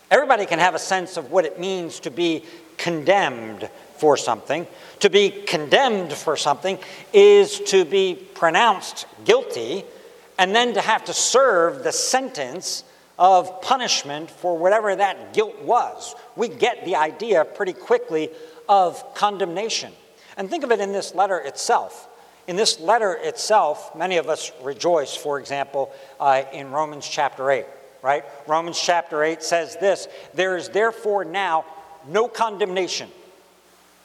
Everybody 0.09 0.47
can 0.47 0.57
have 0.57 0.73
a 0.73 0.79
sense 0.79 1.15
of 1.17 1.31
what 1.31 1.45
it 1.45 1.59
means 1.59 1.99
to 2.01 2.11
be 2.11 2.43
condemned 2.77 3.69
for 3.97 4.17
something. 4.17 4.65
To 5.01 5.09
be 5.09 5.29
condemned 5.29 6.13
for 6.13 6.35
something 6.35 6.79
is 7.13 7.59
to 7.61 7.85
be 7.85 8.15
pronounced 8.33 9.05
guilty 9.23 9.83
and 10.37 10.55
then 10.55 10.73
to 10.73 10.81
have 10.81 11.05
to 11.05 11.13
serve 11.13 11.83
the 11.83 11.91
sentence 11.91 12.83
of 13.17 13.61
punishment 13.61 14.29
for 14.29 14.57
whatever 14.57 14.95
that 14.95 15.33
guilt 15.33 15.61
was. 15.61 16.15
We 16.35 16.49
get 16.49 16.83
the 16.83 16.95
idea 16.95 17.45
pretty 17.45 17.73
quickly 17.73 18.29
of 18.67 19.13
condemnation. 19.13 19.93
And 20.37 20.49
think 20.49 20.63
of 20.63 20.71
it 20.71 20.79
in 20.79 20.91
this 20.91 21.15
letter 21.15 21.37
itself. 21.39 22.09
In 22.47 22.55
this 22.55 22.79
letter 22.79 23.13
itself, 23.13 23.95
many 23.95 24.17
of 24.17 24.29
us 24.29 24.51
rejoice, 24.61 25.15
for 25.15 25.39
example, 25.39 25.91
uh, 26.19 26.43
in 26.53 26.71
Romans 26.71 27.07
chapter 27.07 27.49
8, 27.49 27.65
right? 28.03 28.23
Romans 28.47 28.79
chapter 28.79 29.23
8 29.23 29.41
says 29.41 29.77
this 29.77 30.07
There 30.33 30.55
is 30.55 30.69
therefore 30.69 31.25
now 31.25 31.65
no 32.07 32.27
condemnation 32.27 33.09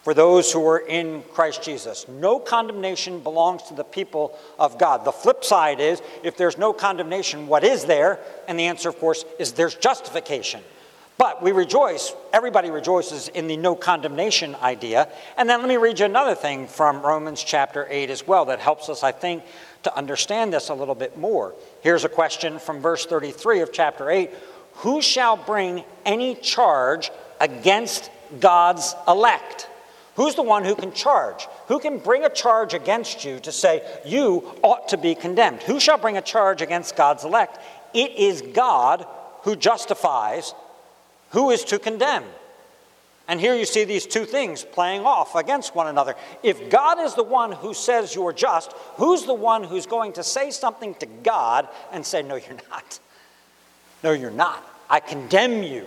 for 0.02 0.14
those 0.14 0.50
who 0.50 0.66
are 0.66 0.78
in 0.78 1.22
Christ 1.34 1.62
Jesus. 1.62 2.08
No 2.08 2.38
condemnation 2.38 3.20
belongs 3.20 3.64
to 3.64 3.74
the 3.74 3.84
people 3.84 4.38
of 4.58 4.78
God. 4.78 5.04
The 5.04 5.12
flip 5.12 5.44
side 5.44 5.80
is 5.80 6.00
if 6.22 6.36
there's 6.36 6.56
no 6.56 6.72
condemnation, 6.72 7.46
what 7.46 7.64
is 7.64 7.84
there? 7.84 8.18
And 8.48 8.58
the 8.58 8.64
answer, 8.64 8.88
of 8.88 8.98
course, 8.98 9.24
is 9.38 9.52
there's 9.52 9.74
justification. 9.74 10.62
But 11.20 11.42
we 11.42 11.52
rejoice, 11.52 12.14
everybody 12.32 12.70
rejoices 12.70 13.28
in 13.28 13.46
the 13.46 13.58
no 13.58 13.74
condemnation 13.74 14.54
idea. 14.54 15.06
And 15.36 15.46
then 15.46 15.60
let 15.60 15.68
me 15.68 15.76
read 15.76 15.98
you 15.98 16.06
another 16.06 16.34
thing 16.34 16.66
from 16.66 17.02
Romans 17.02 17.44
chapter 17.44 17.86
8 17.90 18.08
as 18.08 18.26
well 18.26 18.46
that 18.46 18.58
helps 18.58 18.88
us, 18.88 19.02
I 19.02 19.12
think, 19.12 19.42
to 19.82 19.94
understand 19.94 20.54
this 20.54 20.70
a 20.70 20.74
little 20.74 20.94
bit 20.94 21.18
more. 21.18 21.54
Here's 21.82 22.04
a 22.04 22.08
question 22.08 22.58
from 22.58 22.80
verse 22.80 23.04
33 23.04 23.60
of 23.60 23.70
chapter 23.70 24.08
8 24.08 24.30
Who 24.76 25.02
shall 25.02 25.36
bring 25.36 25.84
any 26.06 26.36
charge 26.36 27.10
against 27.38 28.10
God's 28.40 28.94
elect? 29.06 29.68
Who's 30.16 30.36
the 30.36 30.42
one 30.42 30.64
who 30.64 30.74
can 30.74 30.90
charge? 30.90 31.46
Who 31.66 31.80
can 31.80 31.98
bring 31.98 32.24
a 32.24 32.30
charge 32.30 32.72
against 32.72 33.26
you 33.26 33.40
to 33.40 33.52
say, 33.52 33.86
you 34.06 34.54
ought 34.62 34.88
to 34.88 34.96
be 34.96 35.14
condemned? 35.14 35.64
Who 35.64 35.80
shall 35.80 35.98
bring 35.98 36.16
a 36.16 36.22
charge 36.22 36.62
against 36.62 36.96
God's 36.96 37.24
elect? 37.24 37.58
It 37.92 38.12
is 38.12 38.40
God 38.40 39.06
who 39.42 39.54
justifies 39.54 40.54
who 41.30 41.50
is 41.50 41.64
to 41.64 41.78
condemn? 41.78 42.24
And 43.30 43.40
here 43.40 43.54
you 43.54 43.64
see 43.64 43.84
these 43.84 44.06
two 44.06 44.24
things 44.24 44.64
playing 44.64 45.06
off 45.06 45.36
against 45.36 45.74
one 45.74 45.86
another. 45.86 46.16
If 46.42 46.68
God 46.68 46.98
is 46.98 47.14
the 47.14 47.22
one 47.22 47.52
who 47.52 47.74
says 47.74 48.12
you're 48.12 48.32
just, 48.32 48.72
who's 48.96 49.24
the 49.24 49.34
one 49.34 49.62
who's 49.62 49.86
going 49.86 50.14
to 50.14 50.24
say 50.24 50.50
something 50.50 50.94
to 50.96 51.06
God 51.06 51.68
and 51.92 52.04
say, 52.04 52.22
No, 52.22 52.34
you're 52.34 52.58
not? 52.70 52.98
No, 54.02 54.12
you're 54.12 54.32
not. 54.32 54.66
I 54.88 54.98
condemn 54.98 55.62
you 55.62 55.86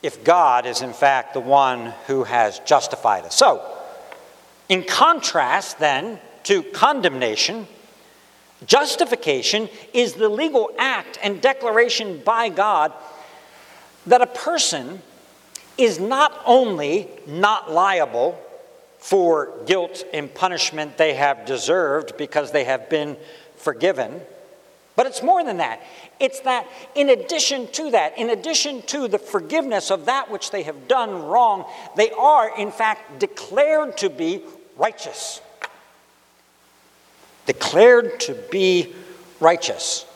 if 0.00 0.22
God 0.22 0.66
is 0.66 0.82
in 0.82 0.92
fact 0.92 1.34
the 1.34 1.40
one 1.40 1.92
who 2.06 2.22
has 2.22 2.60
justified 2.60 3.24
us. 3.24 3.34
So, 3.34 3.60
in 4.68 4.84
contrast 4.84 5.80
then 5.80 6.20
to 6.44 6.62
condemnation, 6.62 7.66
justification 8.64 9.68
is 9.92 10.12
the 10.12 10.28
legal 10.28 10.70
act 10.78 11.18
and 11.20 11.40
declaration 11.40 12.22
by 12.24 12.48
God 12.48 12.92
that 14.06 14.20
a 14.20 14.26
person 14.26 15.02
is 15.76 15.98
not 15.98 16.40
only 16.44 17.08
not 17.26 17.72
liable 17.72 18.38
for 18.98 19.52
guilt 19.66 20.04
and 20.14 20.32
punishment 20.32 20.96
they 20.96 21.14
have 21.14 21.44
deserved 21.44 22.16
because 22.16 22.52
they 22.52 22.64
have 22.64 22.88
been 22.88 23.16
forgiven, 23.56 24.20
but 24.96 25.06
it's 25.06 25.22
more 25.22 25.42
than 25.44 25.56
that. 25.56 25.82
It's 26.20 26.40
that 26.40 26.66
in 26.94 27.10
addition 27.10 27.66
to 27.72 27.90
that, 27.90 28.16
in 28.16 28.30
addition 28.30 28.82
to 28.82 29.08
the 29.08 29.18
forgiveness 29.18 29.90
of 29.90 30.06
that 30.06 30.30
which 30.30 30.50
they 30.50 30.62
have 30.62 30.86
done 30.86 31.24
wrong, 31.24 31.64
they 31.96 32.12
are 32.12 32.56
in 32.56 32.70
fact 32.70 33.18
declared 33.18 33.96
to 33.98 34.08
be 34.08 34.42
righteous. 34.76 35.40
Declared 37.46 38.20
to 38.20 38.34
be 38.50 38.94
righteous. 39.40 40.06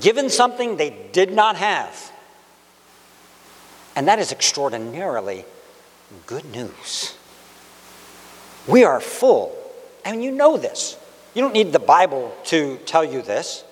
Given 0.00 0.28
something 0.28 0.76
they 0.76 1.08
did 1.12 1.32
not 1.32 1.56
have. 1.56 2.12
And 3.96 4.08
that 4.08 4.18
is 4.18 4.32
extraordinarily 4.32 5.44
good 6.26 6.44
news. 6.46 7.16
We 8.66 8.84
are 8.84 9.00
full. 9.00 9.56
and 10.04 10.22
you 10.22 10.30
know 10.30 10.56
this. 10.56 10.98
You 11.34 11.42
don't 11.42 11.54
need 11.54 11.72
the 11.72 11.78
Bible 11.78 12.36
to 12.44 12.76
tell 12.84 13.04
you 13.04 13.22
this. 13.22 13.64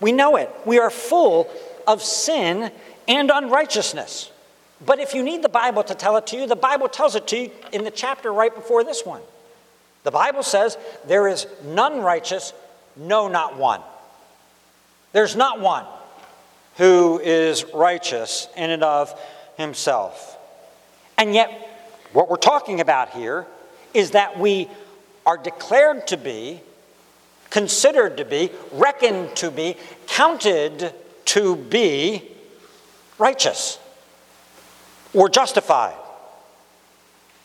We 0.00 0.12
know 0.12 0.36
it. 0.36 0.50
We 0.66 0.78
are 0.78 0.90
full 0.90 1.48
of 1.86 2.02
sin 2.02 2.70
and 3.06 3.30
unrighteousness. 3.30 4.30
But 4.84 4.98
if 4.98 5.14
you 5.14 5.22
need 5.22 5.42
the 5.42 5.48
Bible 5.48 5.82
to 5.84 5.94
tell 5.94 6.16
it 6.16 6.26
to 6.28 6.36
you, 6.36 6.46
the 6.46 6.56
Bible 6.56 6.88
tells 6.88 7.16
it 7.16 7.26
to 7.28 7.38
you 7.38 7.50
in 7.72 7.84
the 7.84 7.90
chapter 7.90 8.32
right 8.32 8.54
before 8.54 8.84
this 8.84 9.04
one. 9.04 9.22
The 10.04 10.10
Bible 10.10 10.42
says, 10.42 10.76
There 11.06 11.26
is 11.26 11.46
none 11.64 12.00
righteous, 12.00 12.52
no, 12.96 13.28
not 13.28 13.56
one. 13.56 13.80
There's 15.12 15.34
not 15.34 15.60
one 15.60 15.84
who 16.76 17.18
is 17.18 17.64
righteous 17.74 18.46
in 18.56 18.70
and 18.70 18.84
of 18.84 19.18
himself. 19.58 20.38
And 21.18 21.34
yet, 21.34 21.50
what 22.14 22.30
we're 22.30 22.36
talking 22.36 22.80
about 22.80 23.10
here 23.10 23.46
is 23.92 24.12
that 24.12 24.38
we 24.38 24.68
are 25.26 25.36
declared 25.36 26.06
to 26.06 26.16
be, 26.16 26.60
considered 27.50 28.16
to 28.16 28.24
be, 28.24 28.50
reckoned 28.72 29.36
to 29.36 29.50
be, 29.50 29.76
counted 30.06 30.94
to 31.26 31.56
be 31.56 32.22
righteous 33.18 33.78
or 35.12 35.28
justified. 35.28 35.96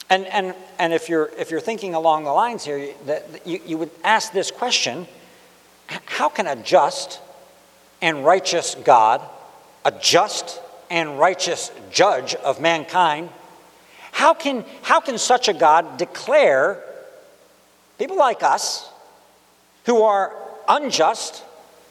And, 0.10 0.28
and, 0.28 0.54
and 0.80 0.94
if, 0.94 1.10
you're, 1.10 1.32
if 1.38 1.50
you're 1.50 1.60
thinking 1.60 1.96
along 1.96 2.26
the 2.26 2.32
lines 2.32 2.64
here, 2.64 2.94
that 3.08 3.46
you, 3.46 3.60
you 3.66 3.78
would 3.78 3.90
ask 4.04 4.32
this 4.32 4.52
question 4.52 5.08
how 6.06 6.30
can 6.30 6.48
a 6.48 6.56
just 6.56 7.20
and 8.02 8.24
righteous 8.24 8.76
God, 8.76 9.22
a 9.84 9.92
just 9.92 10.62
and 10.94 11.18
righteous 11.18 11.72
judge 11.92 12.36
of 12.36 12.62
mankind, 12.62 13.28
how 14.12 14.36
can, 14.36 14.64
how 14.84 15.00
can 15.00 15.18
such 15.18 15.48
a 15.48 15.54
God 15.54 15.98
declare 15.98 16.84
people 17.98 18.16
like 18.16 18.44
us 18.44 18.88
who 19.88 20.04
are 20.04 20.36
unjust 20.70 21.44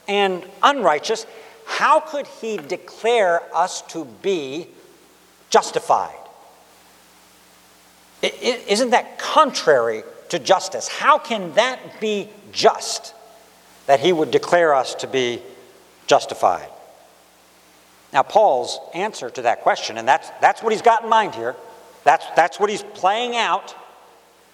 and 0.07 0.41
unrighteous, 0.63 1.25
how 1.65 1.99
could 1.99 2.25
he 2.39 2.55
declare 2.55 3.41
us 3.53 3.81
to 3.89 4.05
be 4.05 4.67
justified? 5.49 6.15
Isn't 8.21 8.91
that 8.91 9.19
contrary 9.19 10.03
to 10.29 10.39
justice? 10.39 10.87
How 10.87 11.17
can 11.17 11.53
that 11.55 11.99
be 11.99 12.29
just 12.53 13.13
that 13.85 13.99
he 13.99 14.13
would 14.13 14.31
declare 14.31 14.73
us 14.73 14.95
to 14.95 15.07
be 15.07 15.41
justified? 16.07 16.69
Now, 18.13 18.21
Paul's 18.21 18.79
answer 18.93 19.29
to 19.31 19.41
that 19.41 19.61
question, 19.61 19.97
and 19.97 20.07
that's, 20.07 20.29
that's 20.39 20.61
what 20.61 20.71
he's 20.71 20.83
got 20.83 21.03
in 21.03 21.09
mind 21.09 21.33
here, 21.33 21.55
that's, 22.03 22.25
that's 22.35 22.59
what 22.59 22.69
he's 22.69 22.83
playing 22.83 23.35
out. 23.35 23.75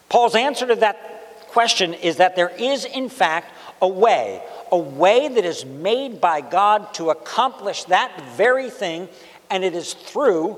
Paul's 0.08 0.36
answer 0.36 0.66
to 0.68 0.76
that 0.76 1.48
question 1.50 1.94
is 1.94 2.18
that 2.18 2.36
there 2.36 2.50
is, 2.50 2.86
in 2.86 3.10
fact, 3.10 3.54
a 3.82 3.88
way, 3.88 4.42
a 4.72 4.78
way 4.78 5.28
that 5.28 5.44
is 5.44 5.66
made 5.66 6.22
by 6.22 6.42
God 6.42 6.94
to 6.94 7.10
accomplish 7.10 7.84
that 7.86 8.22
very 8.38 8.70
thing, 8.70 9.10
and 9.50 9.64
it 9.64 9.76
is 9.76 9.94
through 9.94 10.58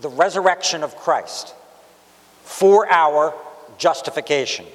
the 0.00 0.08
resurrection 0.08 0.82
of 0.82 0.96
Christ 0.96 1.54
for 2.42 2.90
our 2.90 3.34
justification. 3.78 4.66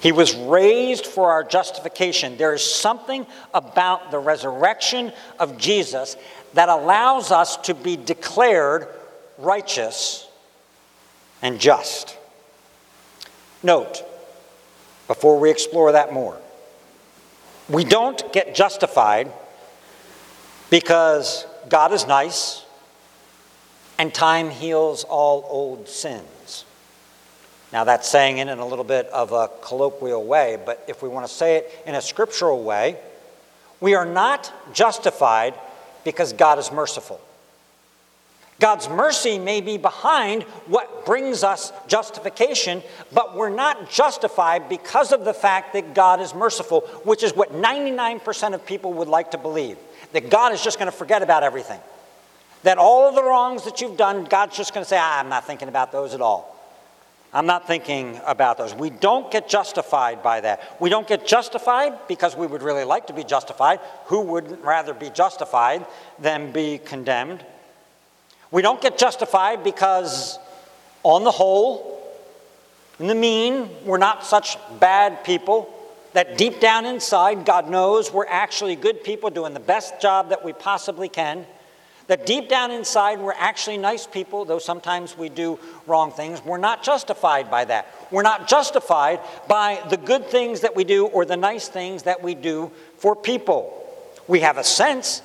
He 0.00 0.12
was 0.12 0.34
raised 0.36 1.06
for 1.06 1.30
our 1.30 1.42
justification. 1.42 2.36
There 2.36 2.52
is 2.52 2.62
something 2.62 3.26
about 3.54 4.10
the 4.10 4.18
resurrection 4.18 5.12
of 5.38 5.58
Jesus 5.58 6.16
that 6.54 6.68
allows 6.68 7.32
us 7.32 7.56
to 7.58 7.74
be 7.74 7.96
declared 7.96 8.88
righteous 9.38 10.28
and 11.42 11.58
just. 11.58 12.16
Note, 13.62 14.02
before 15.06 15.38
we 15.38 15.50
explore 15.50 15.92
that 15.92 16.12
more, 16.12 16.38
we 17.68 17.84
don't 17.84 18.32
get 18.32 18.54
justified 18.54 19.32
because 20.70 21.46
God 21.68 21.92
is 21.92 22.06
nice 22.06 22.64
and 23.98 24.12
time 24.12 24.50
heals 24.50 25.04
all 25.04 25.46
old 25.48 25.88
sins. 25.88 26.65
Now, 27.72 27.84
that's 27.84 28.08
saying 28.08 28.38
it 28.38 28.48
in 28.48 28.58
a 28.58 28.66
little 28.66 28.84
bit 28.84 29.06
of 29.06 29.32
a 29.32 29.50
colloquial 29.62 30.24
way, 30.24 30.58
but 30.64 30.84
if 30.88 31.02
we 31.02 31.08
want 31.08 31.26
to 31.26 31.32
say 31.32 31.56
it 31.56 31.82
in 31.86 31.94
a 31.94 32.00
scriptural 32.00 32.62
way, 32.62 32.96
we 33.80 33.94
are 33.94 34.06
not 34.06 34.52
justified 34.72 35.54
because 36.04 36.32
God 36.32 36.58
is 36.58 36.70
merciful. 36.70 37.20
God's 38.58 38.88
mercy 38.88 39.38
may 39.38 39.60
be 39.60 39.76
behind 39.76 40.44
what 40.66 41.04
brings 41.04 41.44
us 41.44 41.72
justification, 41.88 42.82
but 43.12 43.36
we're 43.36 43.50
not 43.50 43.90
justified 43.90 44.68
because 44.68 45.12
of 45.12 45.26
the 45.26 45.34
fact 45.34 45.74
that 45.74 45.94
God 45.94 46.20
is 46.20 46.34
merciful, 46.34 46.80
which 47.04 47.22
is 47.22 47.36
what 47.36 47.52
99% 47.52 48.54
of 48.54 48.64
people 48.64 48.94
would 48.94 49.08
like 49.08 49.32
to 49.32 49.38
believe 49.38 49.76
that 50.12 50.30
God 50.30 50.52
is 50.52 50.62
just 50.62 50.78
going 50.78 50.90
to 50.90 50.96
forget 50.96 51.22
about 51.22 51.42
everything. 51.42 51.80
That 52.62 52.78
all 52.78 53.08
of 53.08 53.14
the 53.14 53.22
wrongs 53.22 53.64
that 53.64 53.82
you've 53.82 53.98
done, 53.98 54.24
God's 54.24 54.56
just 54.56 54.72
going 54.72 54.84
to 54.84 54.88
say, 54.88 54.96
ah, 54.98 55.20
I'm 55.20 55.28
not 55.28 55.46
thinking 55.46 55.68
about 55.68 55.92
those 55.92 56.14
at 56.14 56.22
all. 56.22 56.55
I'm 57.32 57.46
not 57.46 57.66
thinking 57.66 58.20
about 58.24 58.56
those. 58.56 58.74
We 58.74 58.90
don't 58.90 59.30
get 59.30 59.48
justified 59.48 60.22
by 60.22 60.40
that. 60.40 60.80
We 60.80 60.88
don't 60.88 61.06
get 61.06 61.26
justified 61.26 62.08
because 62.08 62.36
we 62.36 62.46
would 62.46 62.62
really 62.62 62.84
like 62.84 63.08
to 63.08 63.12
be 63.12 63.24
justified. 63.24 63.80
Who 64.06 64.22
wouldn't 64.22 64.64
rather 64.64 64.94
be 64.94 65.10
justified 65.10 65.84
than 66.18 66.52
be 66.52 66.78
condemned? 66.78 67.44
We 68.50 68.62
don't 68.62 68.80
get 68.80 68.96
justified 68.96 69.64
because, 69.64 70.38
on 71.02 71.24
the 71.24 71.30
whole, 71.30 72.00
in 72.98 73.08
the 73.08 73.14
mean, 73.14 73.68
we're 73.84 73.98
not 73.98 74.24
such 74.24 74.56
bad 74.80 75.24
people. 75.24 75.72
That 76.12 76.38
deep 76.38 76.60
down 76.60 76.86
inside, 76.86 77.44
God 77.44 77.68
knows 77.68 78.10
we're 78.10 78.26
actually 78.26 78.76
good 78.76 79.04
people 79.04 79.28
doing 79.28 79.52
the 79.52 79.60
best 79.60 80.00
job 80.00 80.30
that 80.30 80.42
we 80.42 80.54
possibly 80.54 81.10
can. 81.10 81.44
That 82.06 82.24
deep 82.24 82.48
down 82.48 82.70
inside, 82.70 83.18
we're 83.18 83.32
actually 83.32 83.78
nice 83.78 84.06
people, 84.06 84.44
though 84.44 84.60
sometimes 84.60 85.18
we 85.18 85.28
do 85.28 85.58
wrong 85.86 86.12
things. 86.12 86.44
We're 86.44 86.56
not 86.56 86.84
justified 86.84 87.50
by 87.50 87.64
that. 87.64 87.92
We're 88.12 88.22
not 88.22 88.46
justified 88.46 89.20
by 89.48 89.82
the 89.90 89.96
good 89.96 90.26
things 90.26 90.60
that 90.60 90.76
we 90.76 90.84
do 90.84 91.06
or 91.06 91.24
the 91.24 91.36
nice 91.36 91.68
things 91.68 92.04
that 92.04 92.22
we 92.22 92.36
do 92.36 92.70
for 92.98 93.16
people. 93.16 93.82
We 94.28 94.40
have 94.40 94.56
a 94.56 94.64
sense 94.64 95.20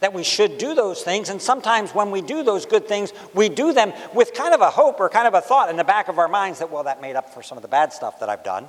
that 0.00 0.14
we 0.14 0.24
should 0.24 0.58
do 0.58 0.74
those 0.74 1.02
things, 1.02 1.28
and 1.28 1.40
sometimes 1.40 1.94
when 1.94 2.10
we 2.10 2.22
do 2.22 2.42
those 2.42 2.66
good 2.66 2.88
things, 2.88 3.12
we 3.34 3.48
do 3.48 3.72
them 3.72 3.92
with 4.14 4.34
kind 4.34 4.52
of 4.52 4.60
a 4.60 4.70
hope 4.70 4.98
or 4.98 5.08
kind 5.08 5.28
of 5.28 5.34
a 5.34 5.40
thought 5.40 5.68
in 5.68 5.76
the 5.76 5.84
back 5.84 6.08
of 6.08 6.18
our 6.18 6.26
minds 6.28 6.58
that, 6.58 6.72
well, 6.72 6.82
that 6.82 7.00
made 7.00 7.14
up 7.14 7.32
for 7.32 7.42
some 7.42 7.56
of 7.56 7.62
the 7.62 7.68
bad 7.68 7.92
stuff 7.92 8.18
that 8.18 8.28
I've 8.28 8.42
done. 8.42 8.68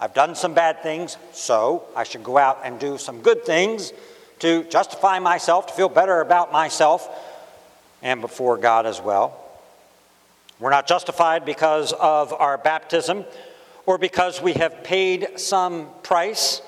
I've 0.00 0.12
done 0.12 0.34
some 0.34 0.54
bad 0.54 0.82
things, 0.82 1.18
so 1.32 1.84
I 1.94 2.04
should 2.04 2.24
go 2.24 2.36
out 2.36 2.62
and 2.64 2.80
do 2.80 2.98
some 2.98 3.20
good 3.20 3.44
things 3.44 3.92
to 4.40 4.64
justify 4.64 5.18
myself, 5.18 5.66
to 5.68 5.72
feel 5.74 5.88
better 5.88 6.20
about 6.20 6.52
myself 6.52 7.08
and 8.02 8.20
before 8.20 8.56
God 8.56 8.86
as 8.86 9.00
well. 9.00 9.42
We're 10.58 10.70
not 10.70 10.86
justified 10.86 11.44
because 11.44 11.92
of 11.92 12.32
our 12.32 12.56
baptism 12.56 13.24
or 13.84 13.98
because 13.98 14.40
we 14.40 14.54
have 14.54 14.84
paid 14.84 15.38
some 15.38 15.88
price 16.02 16.62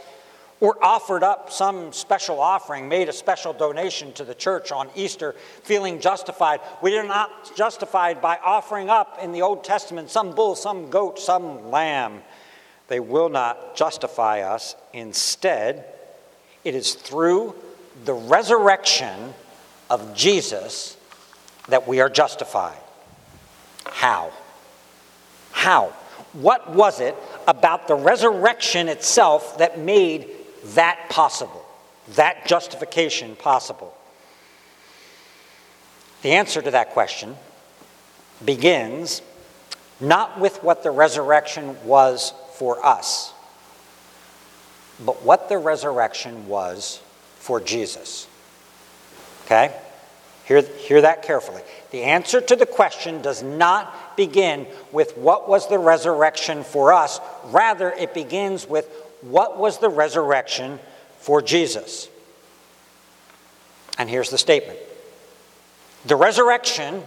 or 0.61 0.77
offered 0.85 1.23
up 1.23 1.51
some 1.53 1.93
special 1.93 2.41
offering, 2.41 2.89
made 2.89 3.09
a 3.09 3.13
special 3.13 3.53
donation 3.53 4.13
to 4.15 4.25
the 4.25 4.35
church 4.35 4.73
on 4.73 4.91
Easter, 4.95 5.35
feeling 5.63 6.01
justified. 6.01 6.61
We 6.83 6.99
are 6.99 7.07
not 7.07 7.57
justified 7.57 8.21
by 8.21 8.39
offering 8.45 8.91
up 8.91 9.19
in 9.23 9.33
the 9.33 9.43
Old 9.43 9.63
Testament 9.63 10.11
some 10.11 10.35
bull, 10.35 10.57
some 10.57 10.91
goat, 10.91 11.19
some 11.19 11.71
lamb. 11.71 12.23
They 12.89 13.01
will 13.01 13.29
not 13.29 13.77
justify 13.77 14.41
us. 14.41 14.75
Instead, 14.93 15.85
it 16.65 16.75
is 16.75 16.95
through 16.95 17.55
the 18.05 18.15
resurrection 18.15 19.35
of 19.91 20.15
Jesus 20.15 20.97
that 21.69 21.87
we 21.87 22.01
are 22.01 22.09
justified. 22.09 22.79
How? 23.85 24.33
How? 25.53 25.93
What 26.33 26.71
was 26.75 27.01
it 27.01 27.17
about 27.47 27.89
the 27.89 27.95
resurrection 27.95 28.89
itself 28.89 29.59
that 29.59 29.79
made 29.79 30.29
that 30.75 31.09
possible, 31.09 31.65
that 32.15 32.47
justification 32.47 33.37
possible? 33.37 33.95
The 36.23 36.33
answer 36.33 36.61
to 36.61 36.71
that 36.73 36.91
question 36.91 37.37
begins 38.45 39.23
not 40.01 40.39
with 40.39 40.63
what 40.63 40.83
the 40.83 40.91
resurrection 40.91 41.77
was 41.85 42.33
for 42.55 42.85
us, 42.85 43.33
but 45.05 45.23
what 45.23 45.49
the 45.49 45.59
resurrection 45.59 46.49
was 46.49 47.01
for 47.39 47.61
Jesus. 47.61 48.27
Okay? 49.45 49.75
Hear, 50.45 50.63
hear 50.63 51.03
that 51.03 51.23
carefully. 51.23 51.63
The 51.91 52.05
answer 52.05 52.41
to 52.41 52.57
the 52.57 52.67
question 52.67 53.23
does 53.23 53.43
not 53.43 54.17
begin 54.17 54.67
with 54.93 55.17
what 55.17 55.49
was 55.49 55.69
the 55.69 55.79
resurrection 55.79 56.65
for 56.65 56.93
us, 56.93 57.21
rather, 57.45 57.91
it 57.91 58.15
begins 58.15 58.67
with 58.67 58.91
what 59.21 59.59
was 59.59 59.79
the 59.79 59.89
resurrection 59.89 60.79
for 61.19 61.43
Jesus. 61.43 62.09
And 63.99 64.09
here's 64.09 64.31
the 64.31 64.39
statement 64.39 64.79
The 66.07 66.17
resurrection 66.17 67.03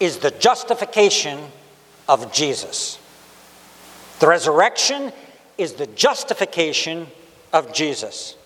is 0.00 0.18
the 0.18 0.30
justification 0.30 1.38
of 2.08 2.32
Jesus. 2.32 2.98
The 4.18 4.28
resurrection 4.28 5.12
is 5.58 5.74
the 5.74 5.86
justification 5.88 7.06
of 7.52 7.72
Jesus. 7.72 8.36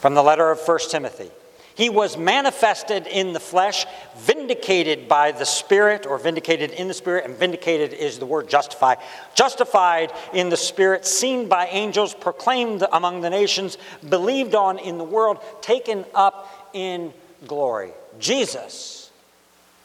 From 0.00 0.14
the 0.14 0.22
letter 0.22 0.50
of 0.50 0.60
1 0.60 0.78
Timothy. 0.90 1.30
He 1.74 1.88
was 1.88 2.18
manifested 2.18 3.06
in 3.06 3.32
the 3.32 3.40
flesh, 3.40 3.86
vindicated 4.16 5.08
by 5.08 5.32
the 5.32 5.46
Spirit, 5.46 6.04
or 6.04 6.18
vindicated 6.18 6.72
in 6.72 6.88
the 6.88 6.94
Spirit, 6.94 7.24
and 7.24 7.34
vindicated 7.34 7.94
is 7.94 8.18
the 8.18 8.26
word 8.26 8.48
justify. 8.48 8.96
Justified 9.34 10.12
in 10.34 10.50
the 10.50 10.56
Spirit, 10.58 11.06
seen 11.06 11.48
by 11.48 11.68
angels, 11.68 12.12
proclaimed 12.12 12.84
among 12.92 13.22
the 13.22 13.30
nations, 13.30 13.78
believed 14.06 14.54
on 14.54 14.78
in 14.78 14.98
the 14.98 15.04
world, 15.04 15.38
taken 15.62 16.04
up 16.14 16.70
in 16.74 17.14
glory. 17.46 17.92
Jesus 18.18 19.10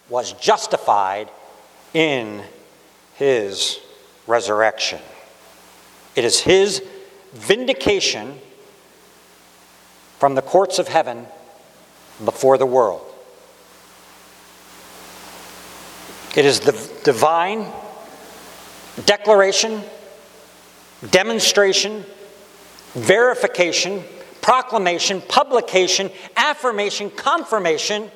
was 0.09 0.33
justified 0.33 1.29
in 1.93 2.43
his 3.15 3.79
resurrection. 4.27 4.99
It 6.15 6.23
is 6.23 6.39
his 6.39 6.81
vindication 7.33 8.39
from 10.19 10.35
the 10.35 10.41
courts 10.41 10.79
of 10.79 10.87
heaven 10.87 11.27
before 12.23 12.57
the 12.57 12.65
world. 12.65 13.01
It 16.35 16.45
is 16.45 16.61
the 16.61 16.71
divine 17.03 17.65
declaration, 19.05 19.81
demonstration, 21.09 22.05
verification, 22.93 24.03
proclamation, 24.41 25.21
publication, 25.21 26.09
affirmation, 26.37 27.09
confirmation 27.09 28.09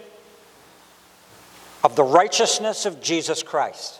of 1.83 1.95
the 1.95 2.03
righteousness 2.03 2.85
of 2.85 3.01
Jesus 3.01 3.43
Christ. 3.43 3.99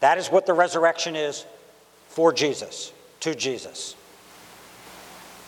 That 0.00 0.18
is 0.18 0.28
what 0.28 0.46
the 0.46 0.52
resurrection 0.52 1.16
is 1.16 1.44
for 2.08 2.32
Jesus, 2.32 2.91
to 3.22 3.34
Jesus. 3.34 3.96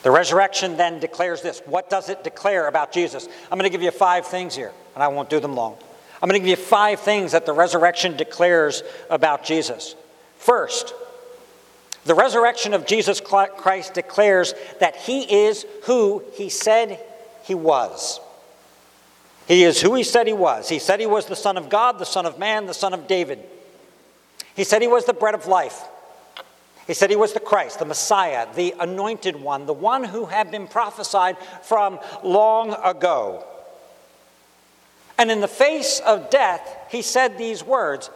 The 0.03 0.11
resurrection 0.11 0.77
then 0.77 0.99
declares 0.99 1.41
this. 1.41 1.61
What 1.65 1.89
does 1.89 2.09
it 2.09 2.23
declare 2.23 2.67
about 2.67 2.91
Jesus? 2.91 3.27
I'm 3.51 3.57
going 3.57 3.69
to 3.69 3.75
give 3.75 3.81
you 3.81 3.91
five 3.91 4.27
things 4.27 4.55
here, 4.55 4.71
and 4.93 5.03
I 5.03 5.07
won't 5.07 5.29
do 5.29 5.39
them 5.39 5.55
long. 5.55 5.77
I'm 6.21 6.29
going 6.29 6.39
to 6.39 6.47
give 6.47 6.59
you 6.59 6.63
five 6.63 6.99
things 6.99 7.31
that 7.31 7.45
the 7.45 7.53
resurrection 7.53 8.15
declares 8.15 8.83
about 9.09 9.43
Jesus. 9.43 9.95
First, 10.37 10.93
the 12.05 12.13
resurrection 12.13 12.73
of 12.73 12.85
Jesus 12.85 13.19
Christ 13.19 13.95
declares 13.95 14.53
that 14.79 14.95
he 14.95 15.45
is 15.45 15.65
who 15.85 16.23
he 16.33 16.49
said 16.49 16.99
he 17.43 17.55
was. 17.55 18.19
He 19.47 19.63
is 19.63 19.81
who 19.81 19.95
he 19.95 20.03
said 20.03 20.27
he 20.27 20.33
was. 20.33 20.69
He 20.69 20.79
said 20.79 20.99
he 20.99 21.07
was 21.07 21.25
the 21.25 21.35
Son 21.35 21.57
of 21.57 21.69
God, 21.69 21.99
the 21.99 22.05
Son 22.05 22.25
of 22.25 22.39
Man, 22.39 22.67
the 22.67 22.73
Son 22.73 22.93
of 22.93 23.07
David. 23.07 23.39
He 24.55 24.63
said 24.63 24.81
he 24.81 24.87
was 24.87 25.05
the 25.05 25.13
bread 25.13 25.35
of 25.35 25.47
life. 25.47 25.81
He 26.87 26.93
said 26.93 27.09
he 27.09 27.15
was 27.15 27.33
the 27.33 27.39
Christ, 27.39 27.79
the 27.79 27.85
Messiah, 27.85 28.47
the 28.55 28.75
anointed 28.79 29.35
one, 29.35 29.65
the 29.65 29.73
one 29.73 30.03
who 30.03 30.25
had 30.25 30.51
been 30.51 30.67
prophesied 30.67 31.37
from 31.63 31.99
long 32.23 32.73
ago. 32.73 33.43
And 35.17 35.31
in 35.31 35.41
the 35.41 35.47
face 35.47 35.99
of 36.05 36.29
death, 36.29 36.61
he 36.89 37.01
said 37.01 37.37
these 37.37 37.63
words 37.63 38.09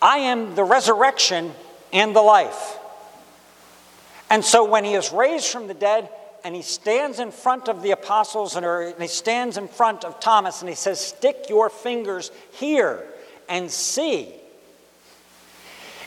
I 0.00 0.18
am 0.18 0.54
the 0.54 0.64
resurrection 0.64 1.52
and 1.92 2.14
the 2.14 2.22
life. 2.22 2.78
And 4.30 4.44
so 4.44 4.64
when 4.64 4.84
he 4.84 4.94
is 4.94 5.10
raised 5.10 5.48
from 5.48 5.66
the 5.66 5.74
dead 5.74 6.08
and 6.44 6.54
he 6.54 6.62
stands 6.62 7.18
in 7.18 7.32
front 7.32 7.68
of 7.68 7.82
the 7.82 7.90
apostles 7.92 8.54
and 8.54 8.64
er, 8.64 8.94
he 8.98 9.08
stands 9.08 9.56
in 9.56 9.66
front 9.66 10.04
of 10.04 10.20
Thomas 10.20 10.60
and 10.60 10.68
he 10.68 10.74
says, 10.74 11.00
Stick 11.00 11.46
your 11.48 11.70
fingers 11.70 12.30
here 12.52 13.02
and 13.48 13.70
see. 13.70 14.34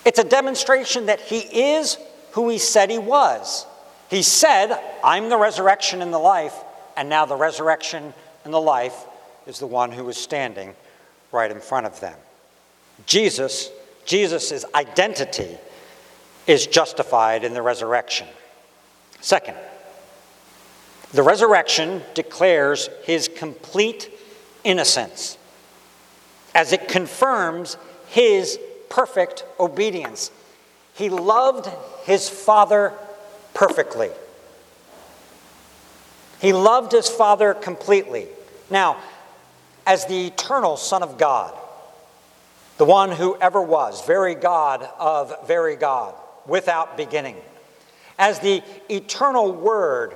It's 0.06 0.20
a 0.20 0.24
demonstration 0.24 1.08
that 1.08 1.22
he 1.22 1.40
is 1.40 1.98
who 2.32 2.50
he 2.50 2.58
said 2.58 2.90
he 2.90 2.98
was. 2.98 3.66
He 4.10 4.24
said, 4.24 4.78
I'm 5.04 5.30
the 5.30 5.38
resurrection 5.38 6.02
and 6.02 6.14
the 6.14 6.20
life, 6.20 6.56
and 6.98 7.08
now 7.10 7.26
the 7.26 7.36
resurrection 7.36 8.14
and 8.44 8.54
the 8.54 8.62
life 8.62 9.06
is 9.48 9.60
the 9.60 9.68
one 9.68 9.92
who 9.92 10.08
is 10.10 10.18
standing 10.18 10.76
right 11.32 11.52
in 11.52 11.60
front 11.60 11.86
of 11.86 12.00
them. 12.00 12.18
Jesus, 13.06 13.70
Jesus' 14.06 14.66
identity 14.76 15.58
is 16.48 16.68
justified 16.68 17.44
in 17.44 17.54
the 17.54 17.62
resurrection. 17.62 18.28
Second, 19.22 19.56
the 21.14 21.24
resurrection 21.24 22.02
declares 22.14 22.90
his 23.04 23.28
complete 23.28 24.10
innocence 24.64 25.38
as 26.56 26.74
it 26.74 26.88
confirms 26.88 27.78
his 28.08 28.60
perfect 28.92 29.46
obedience. 29.60 30.30
He 30.94 31.10
loved 31.10 31.68
his 32.04 32.30
Father 32.30 32.94
perfectly. 33.54 34.12
He 36.42 36.54
loved 36.54 36.92
his 36.92 37.08
Father 37.08 37.54
completely. 37.54 38.28
Now, 38.70 38.98
as 39.88 40.06
the 40.06 40.28
eternal 40.28 40.76
Son 40.78 41.02
of 41.02 41.18
God, 41.18 41.58
the 42.78 42.86
one 42.86 43.12
who 43.12 43.38
ever 43.40 43.62
was, 43.62 44.06
very 44.06 44.36
God 44.36 44.88
of 45.00 45.48
very 45.48 45.76
God, 45.76 46.14
without 46.46 46.98
beginning. 46.98 47.38
As 48.20 48.40
the 48.40 48.62
eternal 48.90 49.52
Word, 49.54 50.16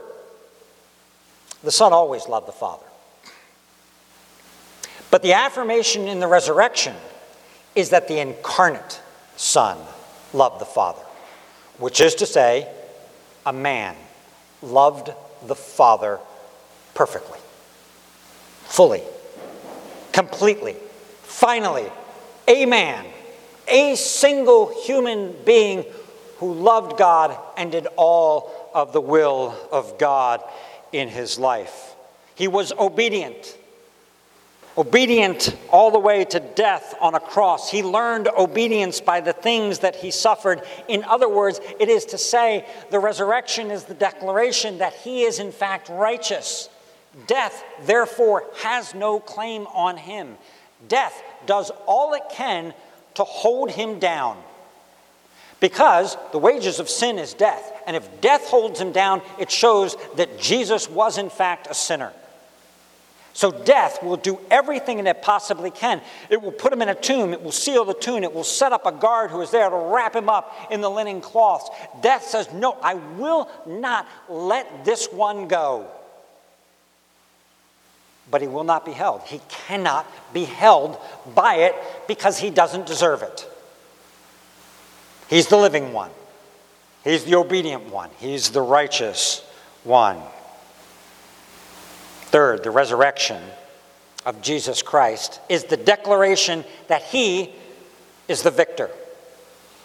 the 1.64 1.72
Son 1.72 1.94
always 1.94 2.28
loved 2.28 2.48
the 2.48 2.52
Father. 2.52 2.86
But 5.12 5.22
the 5.22 5.34
affirmation 5.34 6.08
in 6.08 6.20
the 6.20 6.28
resurrection 6.28 6.96
is 7.76 7.90
that 7.90 8.08
the 8.08 8.20
incarnate 8.20 9.02
Son 9.36 9.78
loved 10.34 10.62
the 10.62 10.66
Father, 10.66 11.02
which 11.78 12.00
is 12.02 12.16
to 12.16 12.26
say, 12.26 12.68
a 13.46 13.54
man 13.54 13.96
loved 14.62 15.12
the 15.46 15.56
Father 15.56 16.20
perfectly, 16.94 17.40
fully, 18.64 19.04
completely, 20.14 20.76
finally, 21.24 21.92
a 22.48 22.66
man, 22.66 23.06
a 23.68 23.96
single 23.96 24.74
human 24.84 25.36
being 25.46 25.86
who 26.38 26.54
loved 26.54 26.98
God 26.98 27.38
and 27.58 27.72
did 27.72 27.88
all 27.96 28.70
of 28.74 28.94
the 28.94 29.02
will 29.02 29.56
of 29.72 29.98
God 29.98 30.44
in 30.92 31.08
his 31.08 31.40
life. 31.40 31.96
He 32.36 32.48
was 32.48 32.72
obedient. 32.74 33.58
Obedient 34.78 35.56
all 35.70 35.90
the 35.90 36.00
way 36.00 36.26
to 36.26 36.40
death 36.40 36.96
on 37.00 37.16
a 37.16 37.20
cross. 37.20 37.72
He 37.72 37.82
learned 37.82 38.28
obedience 38.28 39.00
by 39.00 39.22
the 39.22 39.32
things 39.32 39.80
that 39.80 39.96
he 39.96 40.12
suffered. 40.12 40.62
In 40.90 41.06
other 41.06 41.30
words, 41.30 41.62
it 41.80 41.88
is 41.88 42.04
to 42.06 42.18
say 42.18 42.66
the 42.92 43.00
resurrection 43.00 43.72
is 43.72 43.86
the 43.86 43.94
declaration 43.94 44.80
that 44.80 44.94
he 44.94 45.24
is 45.24 45.40
in 45.40 45.54
fact 45.54 45.88
righteous. 45.88 46.70
Death, 47.28 47.64
therefore, 47.84 48.44
has 48.64 48.94
no 48.94 49.20
claim 49.22 49.66
on 49.68 49.96
him. 49.96 50.36
Death 50.90 51.24
does 51.46 51.72
all 51.86 52.14
it 52.14 52.24
can 52.30 52.74
to 53.14 53.24
hold 53.24 53.72
him 53.72 54.00
down. 54.00 54.38
Because 55.62 56.18
the 56.34 56.38
wages 56.38 56.82
of 56.82 56.90
sin 56.90 57.18
is 57.18 57.34
death. 57.34 57.72
And 57.88 57.96
if 57.96 58.20
death 58.20 58.50
holds 58.50 58.80
him 58.80 58.92
down, 58.92 59.22
it 59.40 59.50
shows 59.50 59.96
that 60.18 60.38
Jesus 60.38 60.90
was, 60.90 61.18
in 61.18 61.30
fact, 61.30 61.68
a 61.70 61.74
sinner. 61.74 62.12
So 63.36 63.52
death 63.52 64.02
will 64.02 64.16
do 64.16 64.40
everything 64.50 65.04
that 65.04 65.18
it 65.18 65.22
possibly 65.22 65.70
can. 65.70 66.00
It 66.30 66.42
will 66.42 66.54
put 66.54 66.72
him 66.72 66.82
in 66.82 66.88
a 66.88 66.96
tomb, 66.96 67.34
it 67.34 67.44
will 67.44 67.52
seal 67.52 67.84
the 67.84 67.94
tomb, 67.94 68.24
it 68.24 68.34
will 68.34 68.46
set 68.46 68.72
up 68.72 68.86
a 68.86 68.94
guard 68.94 69.30
who 69.30 69.42
is 69.42 69.52
there 69.52 69.70
to 69.70 69.76
wrap 69.76 70.16
him 70.16 70.30
up 70.30 70.56
in 70.72 70.80
the 70.80 70.90
linen 70.90 71.20
cloths. 71.20 71.70
Death 72.02 72.24
says, 72.24 72.48
No, 72.54 72.78
I 72.82 72.94
will 72.94 73.50
not 73.68 74.08
let 74.30 74.86
this 74.86 75.12
one 75.12 75.50
go. 75.50 75.86
But 78.32 78.42
he 78.42 78.48
will 78.48 78.64
not 78.64 78.86
be 78.86 78.94
held. 78.94 79.22
He 79.24 79.42
cannot 79.50 80.10
be 80.34 80.46
held 80.46 80.98
by 81.36 81.56
it 81.56 81.76
because 82.08 82.40
he 82.40 82.50
doesn't 82.50 82.86
deserve 82.86 83.22
it. 83.22 83.46
He's 85.30 85.48
the 85.48 85.58
living 85.58 85.92
one. 85.92 86.12
He's 87.04 87.26
the 87.26 87.36
obedient 87.36 87.92
one. 87.92 88.12
He's 88.18 88.52
the 88.52 88.62
righteous 88.62 89.46
one. 89.84 90.22
Third, 92.36 92.64
the 92.64 92.70
resurrection 92.70 93.42
of 94.26 94.42
Jesus 94.42 94.82
Christ 94.82 95.40
is 95.48 95.64
the 95.64 95.78
declaration 95.78 96.66
that 96.90 97.02
he 97.02 97.54
is 98.28 98.42
the 98.42 98.52
victor, 98.52 98.90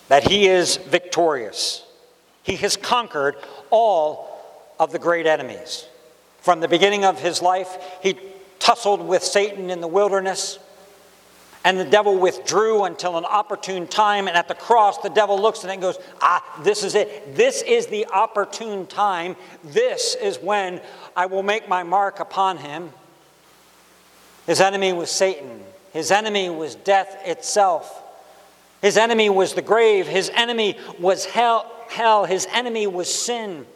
that 0.08 0.28
he 0.28 0.48
is 0.48 0.76
victorious. 0.76 1.86
He 2.42 2.56
has 2.56 2.76
conquered 2.76 3.36
all 3.70 4.36
of 4.80 4.90
the 4.90 4.98
great 4.98 5.26
enemies. 5.26 5.86
From 6.40 6.58
the 6.58 6.66
beginning 6.66 7.04
of 7.04 7.20
his 7.20 7.40
life, 7.40 7.78
he 8.02 8.18
tussled 8.58 9.00
with 9.00 9.22
Satan 9.22 9.70
in 9.70 9.80
the 9.80 9.86
wilderness. 9.86 10.58
And 11.64 11.78
the 11.78 11.84
devil 11.84 12.16
withdrew 12.18 12.84
until 12.84 13.18
an 13.18 13.26
opportune 13.26 13.86
time. 13.86 14.28
And 14.28 14.36
at 14.36 14.48
the 14.48 14.54
cross, 14.54 14.98
the 14.98 15.10
devil 15.10 15.40
looks 15.40 15.62
at 15.62 15.70
it 15.70 15.74
and 15.74 15.82
goes, 15.82 15.98
Ah, 16.22 16.42
this 16.62 16.82
is 16.82 16.94
it. 16.94 17.36
This 17.36 17.62
is 17.62 17.86
the 17.88 18.06
opportune 18.06 18.86
time. 18.86 19.36
This 19.62 20.14
is 20.14 20.38
when 20.38 20.80
I 21.14 21.26
will 21.26 21.42
make 21.42 21.68
my 21.68 21.82
mark 21.82 22.18
upon 22.18 22.56
him. 22.56 22.90
His 24.46 24.60
enemy 24.60 24.92
was 24.92 25.10
Satan, 25.10 25.62
his 25.92 26.10
enemy 26.10 26.50
was 26.50 26.74
death 26.74 27.16
itself. 27.24 28.02
His 28.82 28.96
enemy 28.96 29.28
was 29.28 29.52
the 29.52 29.62
grave, 29.62 30.06
his 30.06 30.30
enemy 30.34 30.78
was 30.98 31.26
hell, 31.26 31.70
hell. 31.88 32.24
his 32.24 32.48
enemy 32.50 32.86
was 32.86 33.14
sin. 33.14 33.66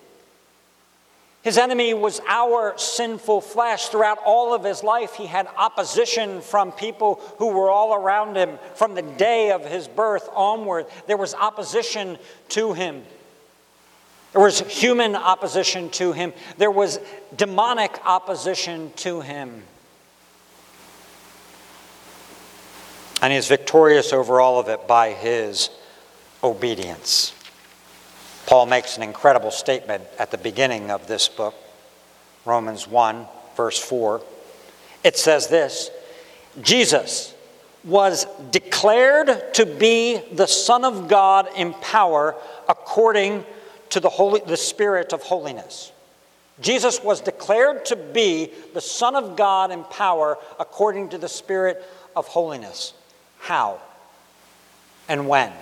His 1.44 1.58
enemy 1.58 1.92
was 1.92 2.22
our 2.26 2.72
sinful 2.78 3.42
flesh. 3.42 3.88
Throughout 3.88 4.18
all 4.24 4.54
of 4.54 4.64
his 4.64 4.82
life, 4.82 5.12
he 5.12 5.26
had 5.26 5.46
opposition 5.58 6.40
from 6.40 6.72
people 6.72 7.20
who 7.36 7.48
were 7.48 7.70
all 7.70 7.94
around 7.94 8.34
him. 8.34 8.58
From 8.76 8.94
the 8.94 9.02
day 9.02 9.50
of 9.50 9.62
his 9.62 9.86
birth 9.86 10.26
onward, 10.32 10.86
there 11.06 11.18
was 11.18 11.34
opposition 11.34 12.16
to 12.48 12.72
him. 12.72 13.04
There 14.32 14.40
was 14.40 14.60
human 14.60 15.14
opposition 15.14 15.90
to 15.90 16.12
him, 16.12 16.32
there 16.56 16.70
was 16.70 16.98
demonic 17.36 18.00
opposition 18.06 18.90
to 18.96 19.20
him. 19.20 19.62
And 23.20 23.32
he 23.32 23.38
is 23.38 23.48
victorious 23.48 24.14
over 24.14 24.40
all 24.40 24.58
of 24.58 24.68
it 24.68 24.88
by 24.88 25.12
his 25.12 25.68
obedience. 26.42 27.34
Paul 28.46 28.66
makes 28.66 28.96
an 28.96 29.02
incredible 29.02 29.50
statement 29.50 30.04
at 30.18 30.30
the 30.30 30.38
beginning 30.38 30.90
of 30.90 31.06
this 31.06 31.28
book, 31.28 31.54
Romans 32.44 32.86
1, 32.86 33.26
verse 33.56 33.78
4. 33.78 34.20
It 35.02 35.16
says 35.16 35.48
this 35.48 35.90
Jesus 36.60 37.34
was 37.84 38.26
declared 38.50 39.54
to 39.54 39.66
be 39.66 40.20
the 40.32 40.46
Son 40.46 40.84
of 40.84 41.08
God 41.08 41.48
in 41.56 41.74
power 41.74 42.34
according 42.68 43.44
to 43.90 44.00
the, 44.00 44.08
Holy, 44.08 44.40
the 44.46 44.56
Spirit 44.56 45.12
of 45.12 45.22
holiness. 45.22 45.92
Jesus 46.60 47.02
was 47.02 47.20
declared 47.20 47.84
to 47.86 47.96
be 47.96 48.50
the 48.72 48.80
Son 48.80 49.16
of 49.16 49.36
God 49.36 49.70
in 49.70 49.84
power 49.84 50.38
according 50.58 51.10
to 51.10 51.18
the 51.18 51.28
Spirit 51.28 51.84
of 52.14 52.26
holiness. 52.28 52.94
How 53.38 53.80
and 55.08 55.28
when? 55.28 55.52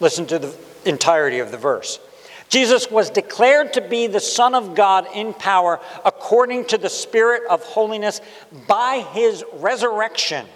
Listen 0.00 0.26
to 0.26 0.38
the 0.38 0.56
entirety 0.86 1.38
of 1.40 1.50
the 1.50 1.58
verse. 1.58 1.98
Jesus 2.48 2.90
was 2.90 3.10
declared 3.10 3.72
to 3.72 3.80
be 3.80 4.06
the 4.06 4.20
Son 4.20 4.54
of 4.54 4.74
God 4.74 5.06
in 5.14 5.34
power 5.34 5.80
according 6.04 6.66
to 6.66 6.78
the 6.78 6.88
Spirit 6.88 7.42
of 7.50 7.62
holiness 7.64 8.20
by 8.68 9.04
his 9.12 9.44
resurrection 9.54 10.46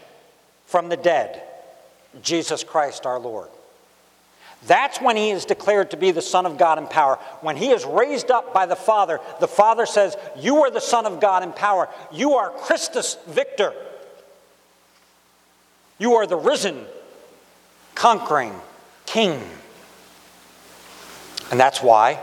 from 0.66 0.88
the 0.88 0.96
dead, 0.96 1.42
Jesus 2.22 2.62
Christ 2.62 3.06
our 3.06 3.18
Lord. 3.18 3.48
That's 4.66 5.00
when 5.00 5.16
he 5.16 5.30
is 5.30 5.46
declared 5.46 5.90
to 5.92 5.96
be 5.96 6.10
the 6.10 6.22
Son 6.22 6.44
of 6.44 6.58
God 6.58 6.78
in 6.78 6.86
power. 6.86 7.16
When 7.40 7.56
he 7.56 7.70
is 7.70 7.84
raised 7.84 8.30
up 8.30 8.52
by 8.52 8.66
the 8.66 8.76
Father, 8.76 9.18
the 9.40 9.48
Father 9.48 9.86
says, 9.86 10.16
You 10.36 10.64
are 10.64 10.70
the 10.70 10.80
Son 10.80 11.06
of 11.06 11.18
God 11.18 11.42
in 11.42 11.52
power. 11.52 11.88
You 12.12 12.34
are 12.34 12.50
Christus 12.50 13.16
Victor. 13.26 13.72
You 15.98 16.14
are 16.14 16.26
the 16.26 16.36
risen, 16.36 16.84
conquering 17.94 18.54
King. 19.06 19.40
And 21.50 21.58
that's 21.58 21.82
why 21.82 22.20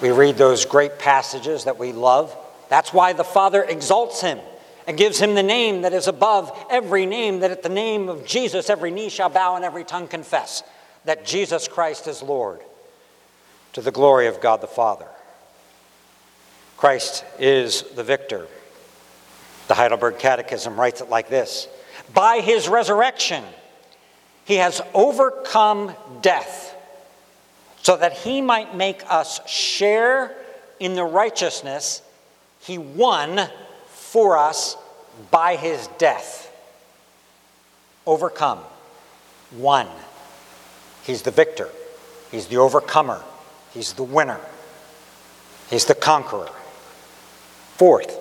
we 0.00 0.10
read 0.10 0.36
those 0.36 0.64
great 0.64 0.98
passages 0.98 1.64
that 1.64 1.78
we 1.78 1.92
love. 1.92 2.36
That's 2.68 2.92
why 2.92 3.12
the 3.12 3.24
Father 3.24 3.62
exalts 3.62 4.20
him 4.20 4.38
and 4.86 4.98
gives 4.98 5.18
him 5.18 5.34
the 5.34 5.42
name 5.42 5.82
that 5.82 5.92
is 5.92 6.08
above 6.08 6.52
every 6.70 7.06
name, 7.06 7.40
that 7.40 7.50
at 7.50 7.62
the 7.62 7.68
name 7.68 8.08
of 8.08 8.26
Jesus 8.26 8.68
every 8.68 8.90
knee 8.90 9.08
shall 9.08 9.28
bow 9.28 9.56
and 9.56 9.64
every 9.64 9.84
tongue 9.84 10.08
confess 10.08 10.62
that 11.04 11.26
Jesus 11.26 11.68
Christ 11.68 12.06
is 12.08 12.22
Lord, 12.22 12.60
to 13.74 13.80
the 13.80 13.90
glory 13.90 14.26
of 14.26 14.40
God 14.40 14.60
the 14.60 14.66
Father. 14.66 15.06
Christ 16.76 17.24
is 17.38 17.82
the 17.94 18.04
victor. 18.04 18.46
The 19.68 19.74
Heidelberg 19.74 20.18
Catechism 20.18 20.78
writes 20.78 21.00
it 21.00 21.08
like 21.08 21.28
this 21.28 21.68
By 22.12 22.40
his 22.40 22.68
resurrection, 22.68 23.44
he 24.44 24.56
has 24.56 24.82
overcome 24.92 25.94
death 26.20 26.73
so 27.84 27.98
that 27.98 28.14
he 28.14 28.40
might 28.40 28.74
make 28.74 29.02
us 29.10 29.46
share 29.46 30.34
in 30.80 30.94
the 30.94 31.04
righteousness 31.04 32.02
he 32.60 32.78
won 32.78 33.48
for 33.88 34.38
us 34.38 34.76
by 35.30 35.54
his 35.56 35.86
death. 35.98 36.50
Overcome, 38.06 38.60
won. 39.56 39.86
He's 41.04 41.20
the 41.22 41.30
victor, 41.30 41.68
he's 42.30 42.46
the 42.46 42.56
overcomer, 42.56 43.22
he's 43.74 43.92
the 43.92 44.02
winner, 44.02 44.40
he's 45.68 45.84
the 45.84 45.94
conqueror. 45.94 46.48
Fourth, 47.76 48.18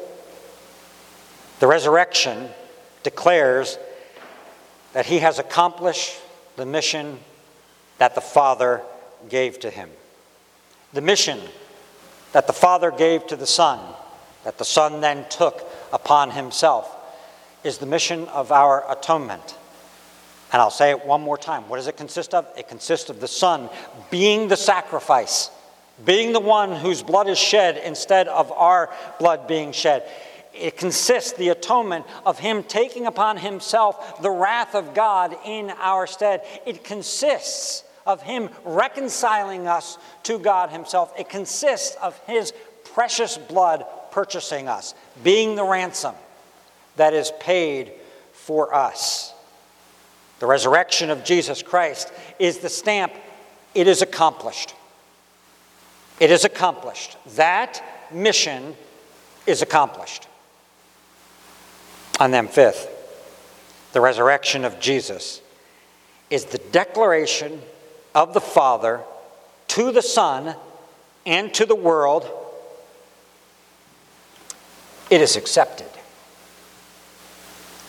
the 1.62 1.68
resurrection 1.68 2.50
declares 3.04 3.78
that 4.92 5.06
he 5.06 5.20
has 5.20 5.40
accomplished 5.40 6.20
the 6.58 6.66
mission 6.66 7.20
that 7.98 8.14
the 8.14 8.22
Father 8.22 8.82
gave 9.30 9.60
to 9.60 9.70
him. 9.70 9.90
The 10.94 11.02
mission 11.02 11.40
that 12.34 12.48
the 12.48 12.54
Father 12.54 12.92
gave 12.92 13.28
to 13.28 13.36
the 13.36 13.48
Son, 13.48 13.80
that 14.44 14.58
the 14.58 14.66
Son 14.66 15.02
then 15.02 15.26
took 15.30 15.64
upon 15.92 16.32
himself, 16.32 16.96
is 17.64 17.78
the 17.78 17.86
mission 17.86 18.28
of 18.30 18.52
our 18.52 18.84
atonement. 18.92 19.58
And 20.52 20.62
I'll 20.62 20.70
say 20.70 20.92
it 20.92 21.06
one 21.06 21.22
more 21.22 21.38
time. 21.38 21.68
What 21.68 21.78
does 21.78 21.88
it 21.88 21.98
consist 21.98 22.34
of? 22.34 22.48
It 22.58 22.68
consists 22.68 23.10
of 23.10 23.20
the 23.20 23.28
Son 23.28 23.70
being 24.12 24.48
the 24.48 24.58
sacrifice, 24.58 25.50
being 26.06 26.32
the 26.32 26.40
one 26.40 26.76
whose 26.76 27.02
blood 27.02 27.28
is 27.28 27.40
shed 27.40 27.78
instead 27.78 28.28
of 28.28 28.52
our 28.52 28.94
blood 29.18 29.48
being 29.48 29.72
shed. 29.72 30.08
It 30.54 30.78
consists, 30.78 31.32
the 31.34 31.50
atonement, 31.50 32.06
of 32.26 32.38
Him 32.38 32.62
taking 32.64 33.08
upon 33.08 33.38
Himself 33.38 34.22
the 34.22 34.30
wrath 34.30 34.76
of 34.76 34.94
God 34.94 35.36
in 35.44 35.72
our 35.72 36.06
stead. 36.06 36.44
It 36.68 36.84
consists 36.84 37.84
of 38.06 38.22
Him 38.22 38.50
reconciling 38.66 39.68
us 39.68 39.98
to 40.24 40.40
God 40.40 40.70
Himself. 40.70 41.14
It 41.18 41.30
consists 41.30 41.96
of 41.96 42.18
His 42.26 42.54
precious 42.94 43.38
blood 43.38 43.86
purchasing 44.12 44.68
us, 44.68 44.94
being 45.24 45.56
the 45.56 45.64
ransom 45.64 46.16
that 46.96 47.14
is 47.14 47.32
paid 47.40 47.92
for 48.32 48.74
us. 48.74 49.34
The 50.40 50.46
resurrection 50.46 51.10
of 51.10 51.24
Jesus 51.24 51.64
Christ 51.64 52.12
is 52.38 52.60
the 52.60 52.70
stamp, 52.70 53.14
it 53.74 53.88
is 53.88 54.02
accomplished. 54.02 54.76
It 56.20 56.30
is 56.30 56.46
accomplished. 56.46 57.18
That 57.36 57.82
mission 58.12 58.76
is 59.48 59.62
accomplished. 59.62 60.28
And 62.20 62.34
then, 62.34 62.48
fifth, 62.48 62.90
the 63.94 64.02
resurrection 64.02 64.66
of 64.66 64.80
Jesus 64.80 65.42
is 66.30 66.46
the 66.46 66.58
declaration 66.58 67.62
of 68.16 68.34
the 68.34 68.42
Father 68.42 69.02
to 69.70 69.92
the 69.92 70.02
Son 70.02 70.56
and 71.26 71.54
to 71.54 71.66
the 71.66 71.76
world. 71.76 72.30
It 75.10 75.22
is 75.22 75.36
accepted. 75.36 75.90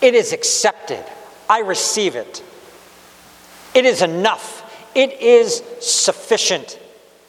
It 0.01 0.15
is 0.15 0.33
accepted. 0.33 1.05
I 1.49 1.61
receive 1.61 2.17
it. 2.17 2.43
It 3.75 3.85
is 3.85 4.03
enough. 4.03 4.61
It 4.95 5.21
is 5.21 5.63
sufficient. 5.81 6.79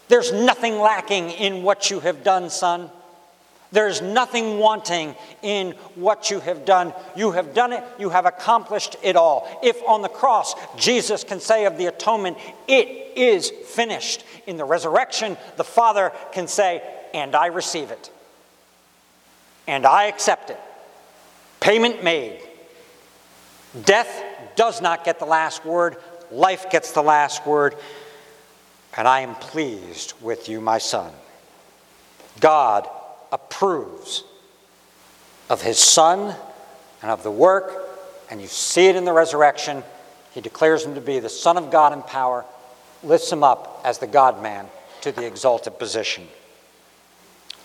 There's 0.07 0.31
nothing 0.31 0.79
lacking 0.79 1.31
in 1.31 1.63
what 1.63 1.89
you 1.89 1.99
have 2.01 2.23
done, 2.23 2.49
son. 2.49 2.91
There's 3.75 4.01
nothing 4.01 4.57
wanting 4.57 5.15
in 5.41 5.71
what 5.95 6.31
you 6.31 6.39
have 6.39 6.63
done. 6.63 6.93
You 7.13 7.31
have 7.31 7.53
done 7.53 7.73
it, 7.73 7.83
you 7.99 8.09
have 8.09 8.25
accomplished 8.25 8.95
it 9.03 9.17
all. 9.17 9.59
If 9.61 9.83
on 9.85 10.01
the 10.01 10.07
cross 10.07 10.55
Jesus 10.77 11.25
can 11.25 11.41
say 11.41 11.65
of 11.65 11.77
the 11.77 11.87
atonement, 11.87 12.37
it 12.69 13.17
is 13.17 13.49
finished, 13.49 14.23
in 14.47 14.55
the 14.55 14.63
resurrection, 14.63 15.35
the 15.57 15.65
Father 15.65 16.13
can 16.31 16.47
say, 16.47 16.81
and 17.13 17.35
I 17.35 17.47
receive 17.47 17.91
it, 17.91 18.09
and 19.67 19.85
I 19.85 20.05
accept 20.05 20.51
it. 20.51 20.59
Payment 21.59 22.01
made. 22.01 22.39
Death 23.83 24.23
does 24.55 24.81
not 24.81 25.03
get 25.03 25.19
the 25.19 25.25
last 25.25 25.65
word, 25.65 25.97
life 26.31 26.69
gets 26.69 26.93
the 26.93 27.03
last 27.03 27.45
word, 27.45 27.75
and 28.95 29.05
I 29.05 29.19
am 29.19 29.35
pleased 29.35 30.13
with 30.21 30.47
you, 30.47 30.61
my 30.61 30.77
son. 30.77 31.11
God 32.39 32.87
approves 33.35 34.23
of 35.49 35.61
his 35.61 35.77
son 35.77 36.33
and 37.01 37.11
of 37.11 37.21
the 37.21 37.29
work, 37.29 37.87
and 38.31 38.41
you 38.41 38.47
see 38.47 38.87
it 38.87 38.95
in 38.95 39.03
the 39.03 39.11
resurrection. 39.11 39.83
He 40.31 40.39
declares 40.41 40.85
him 40.85 40.95
to 40.95 41.01
be 41.01 41.19
the 41.19 41.29
Son 41.29 41.57
of 41.57 41.69
God 41.69 41.93
in 41.93 42.01
power, 42.01 42.45
lifts 43.03 43.31
him 43.31 43.43
up 43.43 43.81
as 43.83 43.99
the 43.99 44.07
God 44.07 44.41
man 44.41 44.67
to 45.01 45.11
the 45.11 45.27
exalted 45.27 45.77
position. 45.77 46.27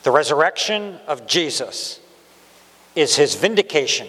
The 0.03 0.11
resurrection 0.11 0.99
of 1.07 1.27
Jesus 1.27 2.01
is 2.97 3.15
his 3.15 3.37
vindication, 3.37 4.09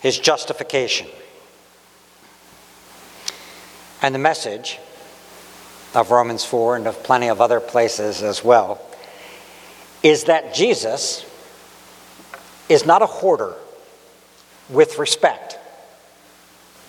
his 0.00 0.18
justification. 0.18 1.08
And 4.02 4.14
the 4.14 4.18
message 4.18 4.78
of 5.94 6.10
Romans 6.10 6.44
4 6.44 6.76
and 6.76 6.86
of 6.86 7.02
plenty 7.02 7.28
of 7.28 7.40
other 7.40 7.58
places 7.58 8.22
as 8.22 8.44
well 8.44 8.80
is 10.02 10.24
that 10.24 10.54
Jesus 10.54 11.24
is 12.68 12.86
not 12.86 13.02
a 13.02 13.06
hoarder 13.06 13.54
with 14.68 14.98
respect 14.98 15.58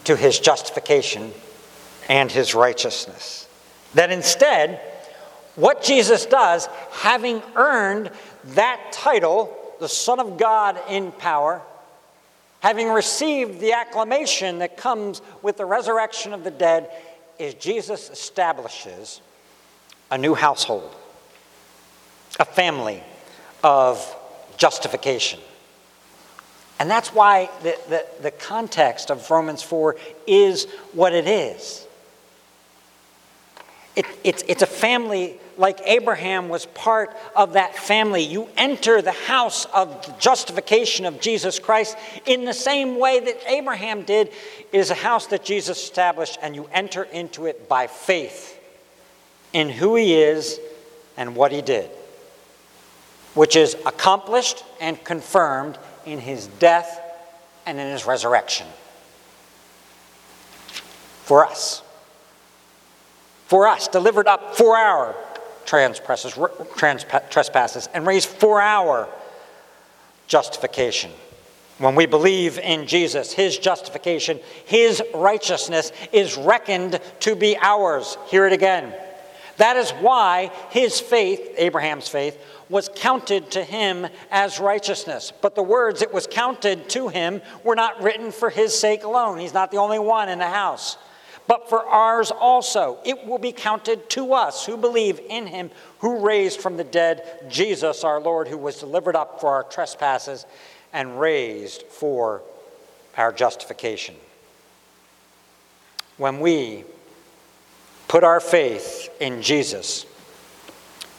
to 0.06 0.15
his 0.15 0.39
justification 0.39 1.32
and 2.08 2.32
his 2.32 2.56
righteousness. 2.56 3.47
That 3.95 4.12
instead, 4.12 4.80
what 5.56 5.84
Jesus 5.84 6.26
does, 6.26 6.67
having 6.91 7.41
earned 7.56 8.12
that 8.45 8.91
title, 8.91 9.56
the 9.80 9.89
Son 9.89 10.19
of 10.19 10.38
God 10.38 10.80
in 10.89 11.12
power, 11.12 11.62
having 12.62 12.89
received 12.89 13.60
the 13.60 13.74
acclamation 13.74 14.60
that 14.60 14.78
comes 14.78 15.21
with 15.41 15.58
the 15.58 15.65
resurrection 15.65 16.34
of 16.34 16.43
the 16.43 16.52
dead, 16.52 16.89
is 17.39 17.56
Jesus 17.56 18.10
establishes 18.10 19.19
a 20.12 20.17
new 20.17 20.36
household 20.36 20.95
a 22.39 22.46
family 22.46 23.04
of 23.63 24.15
justification. 24.58 25.39
And 26.80 26.89
that's 26.89 27.13
why 27.13 27.50
the, 27.62 27.78
the, 27.89 28.06
the, 28.22 28.32
context 28.32 29.12
of 29.12 29.30
Romans 29.30 29.62
4 29.62 29.98
is 30.26 30.65
what 30.94 31.13
it 31.13 31.28
is. 31.28 31.86
It, 33.96 34.06
it's, 34.24 34.44
it's 34.48 34.63
a 34.63 34.67
family 34.67 35.39
like 35.58 35.80
Abraham 35.86 36.50
was 36.50 36.65
part 36.65 37.15
of 37.36 37.54
that 37.54 37.76
family. 37.76 38.24
You 38.24 38.48
enter 38.58 39.02
the 39.02 39.12
house 39.12 39.65
of 39.65 40.20
justification 40.20 41.06
of 41.06 41.22
Jesus 41.22 41.60
Christ 41.60 41.98
in 42.26 42.46
the 42.46 42.54
same 42.54 42.98
way 42.98 43.20
that 43.20 43.38
Abraham 43.48 44.02
did. 44.02 44.30
It 44.72 44.78
is 44.78 44.89
a 44.89 44.96
house 44.96 45.28
that 45.28 45.44
Jesus 45.44 45.78
established, 45.78 46.39
and 46.41 46.56
you 46.56 46.67
enter 46.72 47.04
into 47.04 47.46
it 47.46 47.70
by 47.70 47.88
faith 47.88 48.60
in 49.54 49.70
who 49.70 49.96
he 49.96 50.15
is 50.15 50.60
and 51.17 51.36
what 51.36 51.52
he 51.52 51.62
did, 51.62 51.89
which 53.34 53.56
is 53.56 53.76
accomplished 53.86 54.63
and 54.80 55.02
confirmed 55.04 55.78
in 56.06 56.20
his 56.20 56.48
death 56.48 57.02
and 57.65 57.80
in 57.80 57.88
his 57.88 58.06
resurrection. 58.06 58.67
For 61.24 61.46
us. 61.46 61.84
For 63.48 63.67
us, 63.67 63.88
delivered 63.88 64.28
up 64.28 64.56
for 64.56 64.78
our 64.78 65.15
trespasses, 65.65 66.38
trespasses 67.30 67.89
and 67.94 68.06
raised 68.06 68.28
for 68.28 68.62
our 68.62 69.08
justification. 70.28 71.12
When 71.78 71.96
we 71.96 72.06
believe 72.06 72.60
in 72.60 72.86
Jesus, 72.86 73.34
his 73.34 73.58
justification, 73.58 74.39
his 74.65 75.02
righteousness 75.15 75.91
is 76.12 76.38
reckoned 76.38 77.00
to 77.22 77.36
be 77.36 77.58
ours. 77.60 78.17
Hear 78.28 78.46
it 78.46 78.54
again. 78.54 78.94
That 79.58 79.78
is 79.78 79.92
why 79.92 80.52
his 80.70 81.00
faith, 81.00 81.54
Abraham's 81.58 82.08
faith, 82.08 82.40
was 82.70 82.90
counted 82.96 83.52
to 83.52 83.64
him 83.64 84.08
as 84.32 84.60
righteousness. 84.60 85.34
But 85.42 85.56
the 85.56 85.64
words 85.64 86.02
it 86.02 86.14
was 86.14 86.26
counted 86.26 86.90
to 86.92 87.10
him 87.10 87.42
were 87.64 87.76
not 87.76 88.02
written 88.02 88.32
for 88.32 88.50
his 88.50 88.78
sake 88.78 89.04
alone. 89.04 89.38
He's 89.38 89.54
not 89.54 89.72
the 89.72 89.78
only 89.78 90.00
one 90.00 90.30
in 90.30 90.40
the 90.40 90.48
house, 90.48 90.98
but 91.48 91.70
for 91.70 91.86
ours 91.86 92.32
also. 92.32 93.00
It 93.04 93.26
will 93.28 93.40
be 93.40 93.52
counted 93.52 94.10
to 94.12 94.34
us 94.34 94.66
who 94.66 94.78
believe 94.78 95.20
in 95.30 95.48
him 95.48 95.70
who 96.00 96.26
raised 96.26 96.62
from 96.62 96.78
the 96.78 96.84
dead 96.84 97.46
Jesus 97.50 98.04
our 98.04 98.20
Lord, 98.20 98.48
who 98.48 98.58
was 98.58 98.80
delivered 98.80 99.16
up 99.16 99.42
for 99.42 99.50
our 99.50 99.64
trespasses 99.64 100.46
and 100.94 101.20
raised 101.20 101.84
for 101.84 102.42
our 103.18 103.32
justification. 103.32 104.16
When 106.18 106.40
we 106.40 106.86
put 108.12 108.26
our 108.26 108.41
faith 108.41 109.10
in 109.21 109.41
Jesus, 109.41 110.06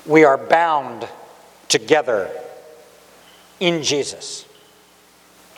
we 0.04 0.24
are 0.24 0.36
bound 0.36 1.08
together 1.68 2.30
in 3.60 3.82
Jesus. 3.82 4.44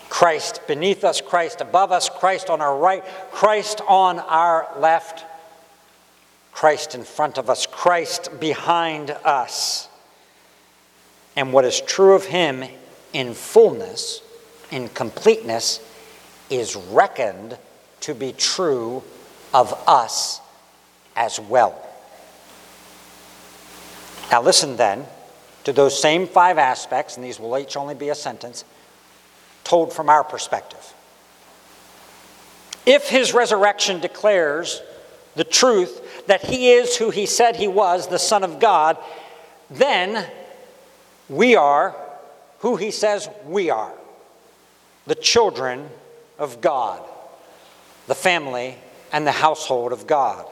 Christ 0.09 0.61
beneath 0.69 1.03
us, 1.03 1.21
Christ 1.21 1.61
above 1.61 1.91
us, 1.91 2.09
Christ 2.09 2.51
on 2.51 2.61
our 2.61 2.79
right, 2.79 3.05
Christ 3.33 3.81
on 3.89 4.21
our 4.21 4.69
left, 4.79 5.25
Christ 6.53 6.95
in 6.95 7.03
front 7.03 7.37
of 7.37 7.51
us, 7.51 7.67
Christ 7.67 8.39
behind 8.39 9.11
us. 9.11 9.89
And 11.35 11.53
what 11.53 11.65
is 11.65 11.81
true 11.81 12.15
of 12.15 12.25
him 12.25 12.63
in 13.13 13.35
fullness, 13.35 14.23
in 14.71 14.89
completeness, 14.89 15.81
is 16.49 16.77
reckoned 16.77 17.59
to 18.03 18.15
be 18.15 18.31
true 18.31 19.03
of 19.53 19.73
us 19.89 20.41
as 21.17 21.39
well. 21.39 21.81
Now, 24.31 24.43
listen 24.43 24.77
then 24.77 25.07
to 25.65 25.73
those 25.73 26.01
same 26.01 26.27
five 26.27 26.59
aspects, 26.59 27.17
and 27.17 27.25
these 27.25 27.39
will 27.39 27.57
each 27.59 27.77
only 27.77 27.95
be 27.95 28.09
a 28.09 28.15
sentence, 28.15 28.65
told 29.63 29.93
from 29.93 30.09
our 30.09 30.25
perspective. 30.25 30.93
If 32.87 33.09
his 33.09 33.33
resurrection 33.33 34.01
declares 34.01 34.83
the 35.37 35.45
truth 35.45 36.27
that 36.27 36.45
he 36.45 36.71
is 36.71 36.97
who 36.97 37.11
he 37.11 37.27
said 37.27 37.57
he 37.57 37.69
was, 37.69 38.09
the 38.09 38.19
Son 38.19 38.45
of 38.45 38.61
God, 38.61 38.99
then 39.71 40.31
we 41.29 41.57
are 41.57 41.97
who 42.59 42.77
he 42.77 42.91
says 42.91 43.29
we 43.47 43.71
are 43.71 43.93
the 45.07 45.15
children 45.15 45.89
of 46.39 46.61
God, 46.61 47.03
the 48.07 48.15
family 48.15 48.77
and 49.13 49.27
the 49.27 49.33
household 49.33 49.93
of 49.93 50.07
God. 50.07 50.47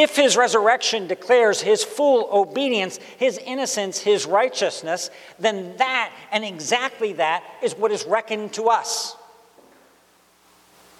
If 0.00 0.14
his 0.14 0.36
resurrection 0.36 1.08
declares 1.08 1.60
his 1.60 1.82
full 1.82 2.28
obedience, 2.30 2.98
his 3.16 3.36
innocence, 3.38 3.98
his 3.98 4.26
righteousness, 4.26 5.10
then 5.40 5.76
that 5.78 6.12
and 6.30 6.44
exactly 6.44 7.14
that 7.14 7.42
is 7.64 7.74
what 7.74 7.90
is 7.90 8.06
reckoned 8.06 8.52
to 8.52 8.68
us 8.68 9.16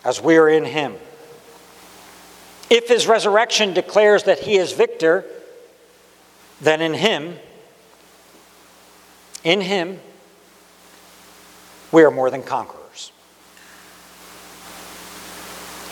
as 0.04 0.20
we 0.20 0.36
are 0.36 0.48
in 0.48 0.64
him. 0.64 0.96
If 2.70 2.88
his 2.88 3.06
resurrection 3.06 3.72
declares 3.72 4.24
that 4.24 4.40
he 4.40 4.56
is 4.56 4.72
victor, 4.72 5.24
then 6.60 6.82
in 6.82 6.94
him, 6.94 7.36
in 9.44 9.60
him, 9.60 10.00
we 11.92 12.02
are 12.02 12.10
more 12.10 12.30
than 12.30 12.42
conquerors. 12.42 13.12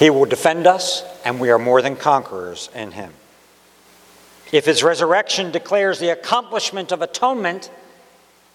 He 0.00 0.10
will 0.10 0.24
defend 0.24 0.66
us 0.66 1.04
and 1.26 1.40
we 1.40 1.50
are 1.50 1.58
more 1.58 1.82
than 1.82 1.96
conquerors 1.96 2.70
in 2.72 2.92
him. 2.92 3.12
If 4.52 4.64
his 4.64 4.84
resurrection 4.84 5.50
declares 5.50 5.98
the 5.98 6.10
accomplishment 6.10 6.92
of 6.92 7.02
atonement, 7.02 7.68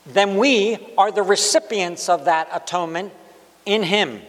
then 0.06 0.38
we 0.38 0.78
are 0.98 1.12
the 1.12 1.22
recipients 1.22 2.08
of 2.08 2.24
that 2.26 2.48
atonement 2.54 3.12
in 3.66 3.84
him. 3.84 4.22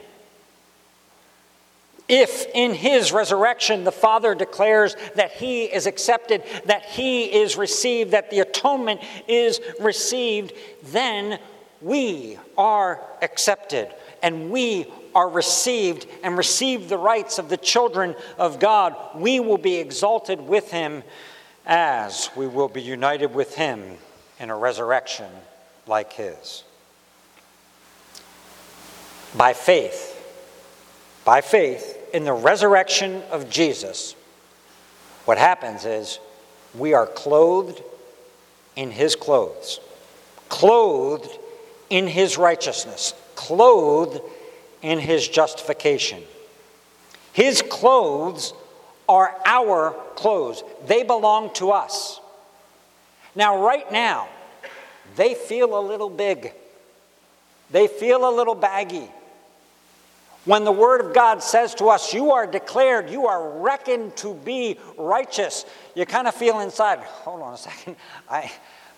If 2.09 2.47
in 2.53 2.75
his 2.75 3.13
resurrection 3.13 3.85
the 3.85 3.93
Father 3.93 4.35
declares 4.35 4.97
that 5.15 5.31
he 5.31 5.67
is 5.67 5.87
accepted, 5.87 6.43
that 6.65 6.85
he 6.85 7.27
is 7.27 7.57
received, 7.57 8.11
that 8.11 8.31
the 8.31 8.41
atonement 8.41 9.03
is 9.29 9.61
received, 9.79 10.53
then 10.87 11.39
we 11.81 12.39
are 12.59 13.01
accepted 13.23 13.89
and 14.21 14.51
we 14.51 14.87
are 15.15 15.29
received 15.29 16.07
and 16.23 16.37
receive 16.37 16.89
the 16.89 16.99
rights 16.99 17.39
of 17.39 17.49
the 17.49 17.57
children 17.57 18.15
of 18.39 18.59
God, 18.59 18.97
we 19.15 19.41
will 19.41 19.59
be 19.59 19.77
exalted 19.77 20.41
with 20.41 20.71
him 20.71 21.03
as 21.67 22.31
we 22.37 22.47
will 22.47 22.69
be 22.69 22.83
united 22.83 23.35
with 23.35 23.55
him 23.55 23.99
in 24.41 24.51
a 24.51 24.57
resurrection 24.57 25.31
like 25.87 26.13
his. 26.13 26.65
By 29.37 29.53
faith, 29.53 30.19
by 31.25 31.41
faith 31.41 31.99
in 32.13 32.25
the 32.25 32.33
resurrection 32.33 33.23
of 33.31 33.49
Jesus, 33.49 34.15
what 35.25 35.39
happens 35.39 35.85
is 35.85 36.19
we 36.75 36.95
are 36.95 37.07
clothed 37.07 37.83
in 38.77 38.91
his 38.91 39.15
clothes, 39.15 39.81
clothed 40.49 41.31
in 41.91 42.07
his 42.07 42.37
righteousness, 42.37 43.15
clothed 43.37 44.21
in 44.83 44.99
his 44.99 45.27
justification. 45.27 46.23
His 47.33 47.63
clothes 47.63 48.53
are 49.09 49.35
our 49.47 49.97
clothes, 50.15 50.63
they 50.87 51.03
belong 51.03 51.53
to 51.55 51.71
us. 51.71 52.21
Now, 53.35 53.65
right 53.65 53.91
now, 53.91 54.29
they 55.17 55.35
feel 55.35 55.79
a 55.79 55.81
little 55.81 56.11
big, 56.11 56.53
they 57.71 57.87
feel 57.87 58.29
a 58.29 58.33
little 58.35 58.55
baggy. 58.55 59.09
When 60.45 60.65
the 60.65 60.73
Word 60.73 61.01
of 61.01 61.15
God 61.15 61.41
says 61.41 61.73
to 61.77 61.87
us, 61.87 62.13
You 62.13 62.33
are 62.33 62.49
declared, 62.49 63.09
you 63.09 63.27
are 63.29 63.61
reckoned 63.61 64.17
to 64.19 64.35
be 64.35 64.79
righteous, 64.99 65.65
you 65.95 66.05
kind 66.05 66.27
of 66.27 66.35
feel 66.35 66.61
inside, 66.61 66.99
Hold 66.99 67.43
on 67.43 67.55
a 67.55 67.57
second. 67.57 67.97
I, 68.29 68.51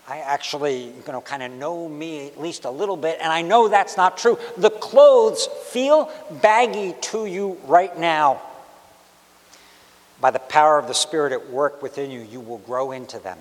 I 0.07 0.19
actually, 0.19 0.85
you 0.85 1.03
know, 1.09 1.23
kind 1.23 1.43
of 1.43 1.51
know 1.53 1.89
me 1.89 2.27
at 2.27 2.39
least 2.39 2.67
a 2.67 2.71
little 2.71 2.97
bit, 2.97 3.19
and 3.23 3.33
I 3.33 3.41
know 3.41 3.69
that's 3.69 3.97
not 3.97 4.19
true. 4.19 4.39
The 4.59 4.69
clothes 4.69 5.49
feel 5.71 6.11
baggy 6.43 6.95
to 7.01 7.25
you 7.25 7.59
right 7.65 7.97
now. 7.99 8.43
By 10.21 10.31
the 10.31 10.41
power 10.41 10.79
of 10.79 10.89
the 10.89 10.95
Spirit 10.95 11.33
at 11.33 11.49
work 11.49 11.81
within 11.81 12.11
you, 12.11 12.21
you 12.21 12.41
will 12.41 12.59
grow 12.59 12.93
into 12.93 13.19
them. 13.19 13.39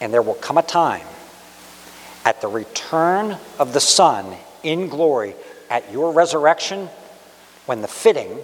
And 0.00 0.14
there 0.14 0.22
will 0.22 0.34
come 0.34 0.56
a 0.56 0.62
time 0.62 1.06
at 2.24 2.40
the 2.40 2.48
return 2.48 3.36
of 3.58 3.74
the 3.74 3.80
Son 3.80 4.34
in 4.62 4.88
glory 4.88 5.34
at 5.68 5.92
your 5.92 6.12
resurrection 6.12 6.88
when 7.66 7.82
the 7.82 7.88
fitting, 7.88 8.38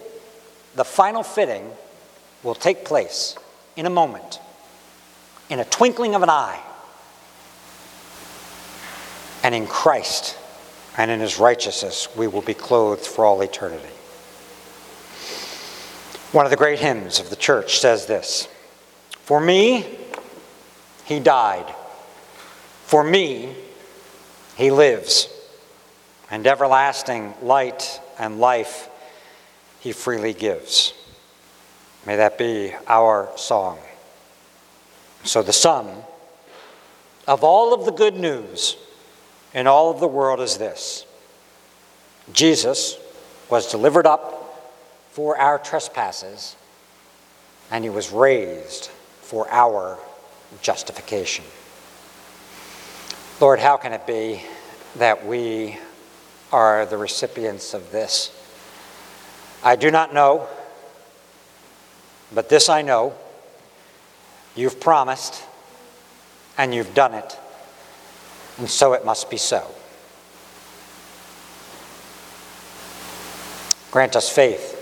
the 0.75 0.85
final 0.85 1.23
fitting, 1.23 1.71
will 2.43 2.55
take 2.55 2.85
place 2.85 3.37
in 3.75 3.87
a 3.87 3.91
moment 3.91 4.41
in 5.49 5.61
a 5.61 5.65
twinkling 5.65 6.15
of 6.15 6.23
an 6.23 6.31
eye. 6.31 6.61
And 9.43 9.55
in 9.55 9.67
Christ 9.67 10.37
and 10.97 11.11
in 11.11 11.21
his 11.21 11.39
righteousness, 11.39 12.09
we 12.17 12.27
will 12.27 12.43
be 12.43 12.55
clothed 12.55 13.07
for 13.07 13.25
all 13.25 13.41
eternity. 13.41 13.95
One 16.33 16.45
of 16.45 16.51
the 16.51 16.57
great 16.57 16.79
hymns 16.79 17.21
of 17.21 17.31
the 17.31 17.37
church 17.37 17.79
says 17.79 18.07
this 18.07 18.49
For 19.23 19.41
me, 19.41 19.87
he 21.05 21.21
died. 21.21 21.75
For 22.85 23.03
me, 23.03 23.55
he 24.57 24.71
lives. 24.71 25.29
And 26.31 26.47
everlasting 26.47 27.33
light 27.41 28.01
and 28.19 28.39
life 28.39 28.91
he 29.81 29.93
freely 29.93 30.35
gives. 30.35 30.93
May 32.05 32.17
that 32.17 32.37
be 32.37 32.75
our 32.87 33.31
song. 33.37 33.79
So, 35.25 35.43
the 35.43 35.53
sum 35.53 35.89
of 37.27 37.45
all 37.45 37.75
of 37.75 37.85
the 37.85 37.93
good 37.93 38.15
news 38.15 38.77
in 39.53 39.67
all 39.67 39.91
of 39.91 40.01
the 40.01 40.09
world 40.09 40.41
is 40.41 40.57
this 40.57 41.05
Jesus 42.33 42.99
was 43.51 43.71
delivered 43.71 44.07
up 44.07 44.35
for 45.11 45.37
our 45.39 45.59
trespasses, 45.59 46.57
and 47.71 47.85
he 47.85 47.91
was 47.91 48.11
raised 48.11 48.87
for 49.23 49.51
our 49.51 49.99
justification. 50.63 51.45
Lord, 53.41 53.59
how 53.59 53.77
can 53.77 53.93
it 53.93 54.07
be 54.07 54.43
that 54.97 55.27
we 55.27 55.79
are 56.51 56.87
the 56.87 56.97
recipients 56.97 57.75
of 57.75 57.93
this? 57.93 58.35
I 59.63 59.77
do 59.77 59.91
not 59.91 60.15
know, 60.15 60.49
but 62.33 62.49
this 62.49 62.69
I 62.69 62.83
know 62.83 63.15
you've 64.59 64.81
promised 64.81 65.45
and 66.57 66.75
you've 66.75 66.93
done 66.93 67.15
it, 67.15 67.39
and 68.59 68.69
so 68.69 68.93
it 68.93 69.05
must 69.05 69.31
be 69.31 69.37
so. 69.37 69.65
Grant 73.91 74.17
us 74.17 74.29
faith 74.29 74.75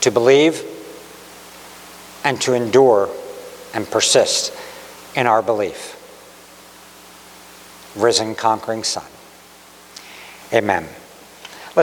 to 0.00 0.10
believe 0.10 0.64
and 2.24 2.40
to 2.40 2.54
endure 2.54 3.10
and 3.74 3.88
persist 3.90 4.56
in 5.14 5.26
our 5.26 5.42
belief. 5.42 5.92
Risen, 7.96 8.34
conquering 8.34 8.84
Son. 8.84 9.04
Amen. 10.52 10.88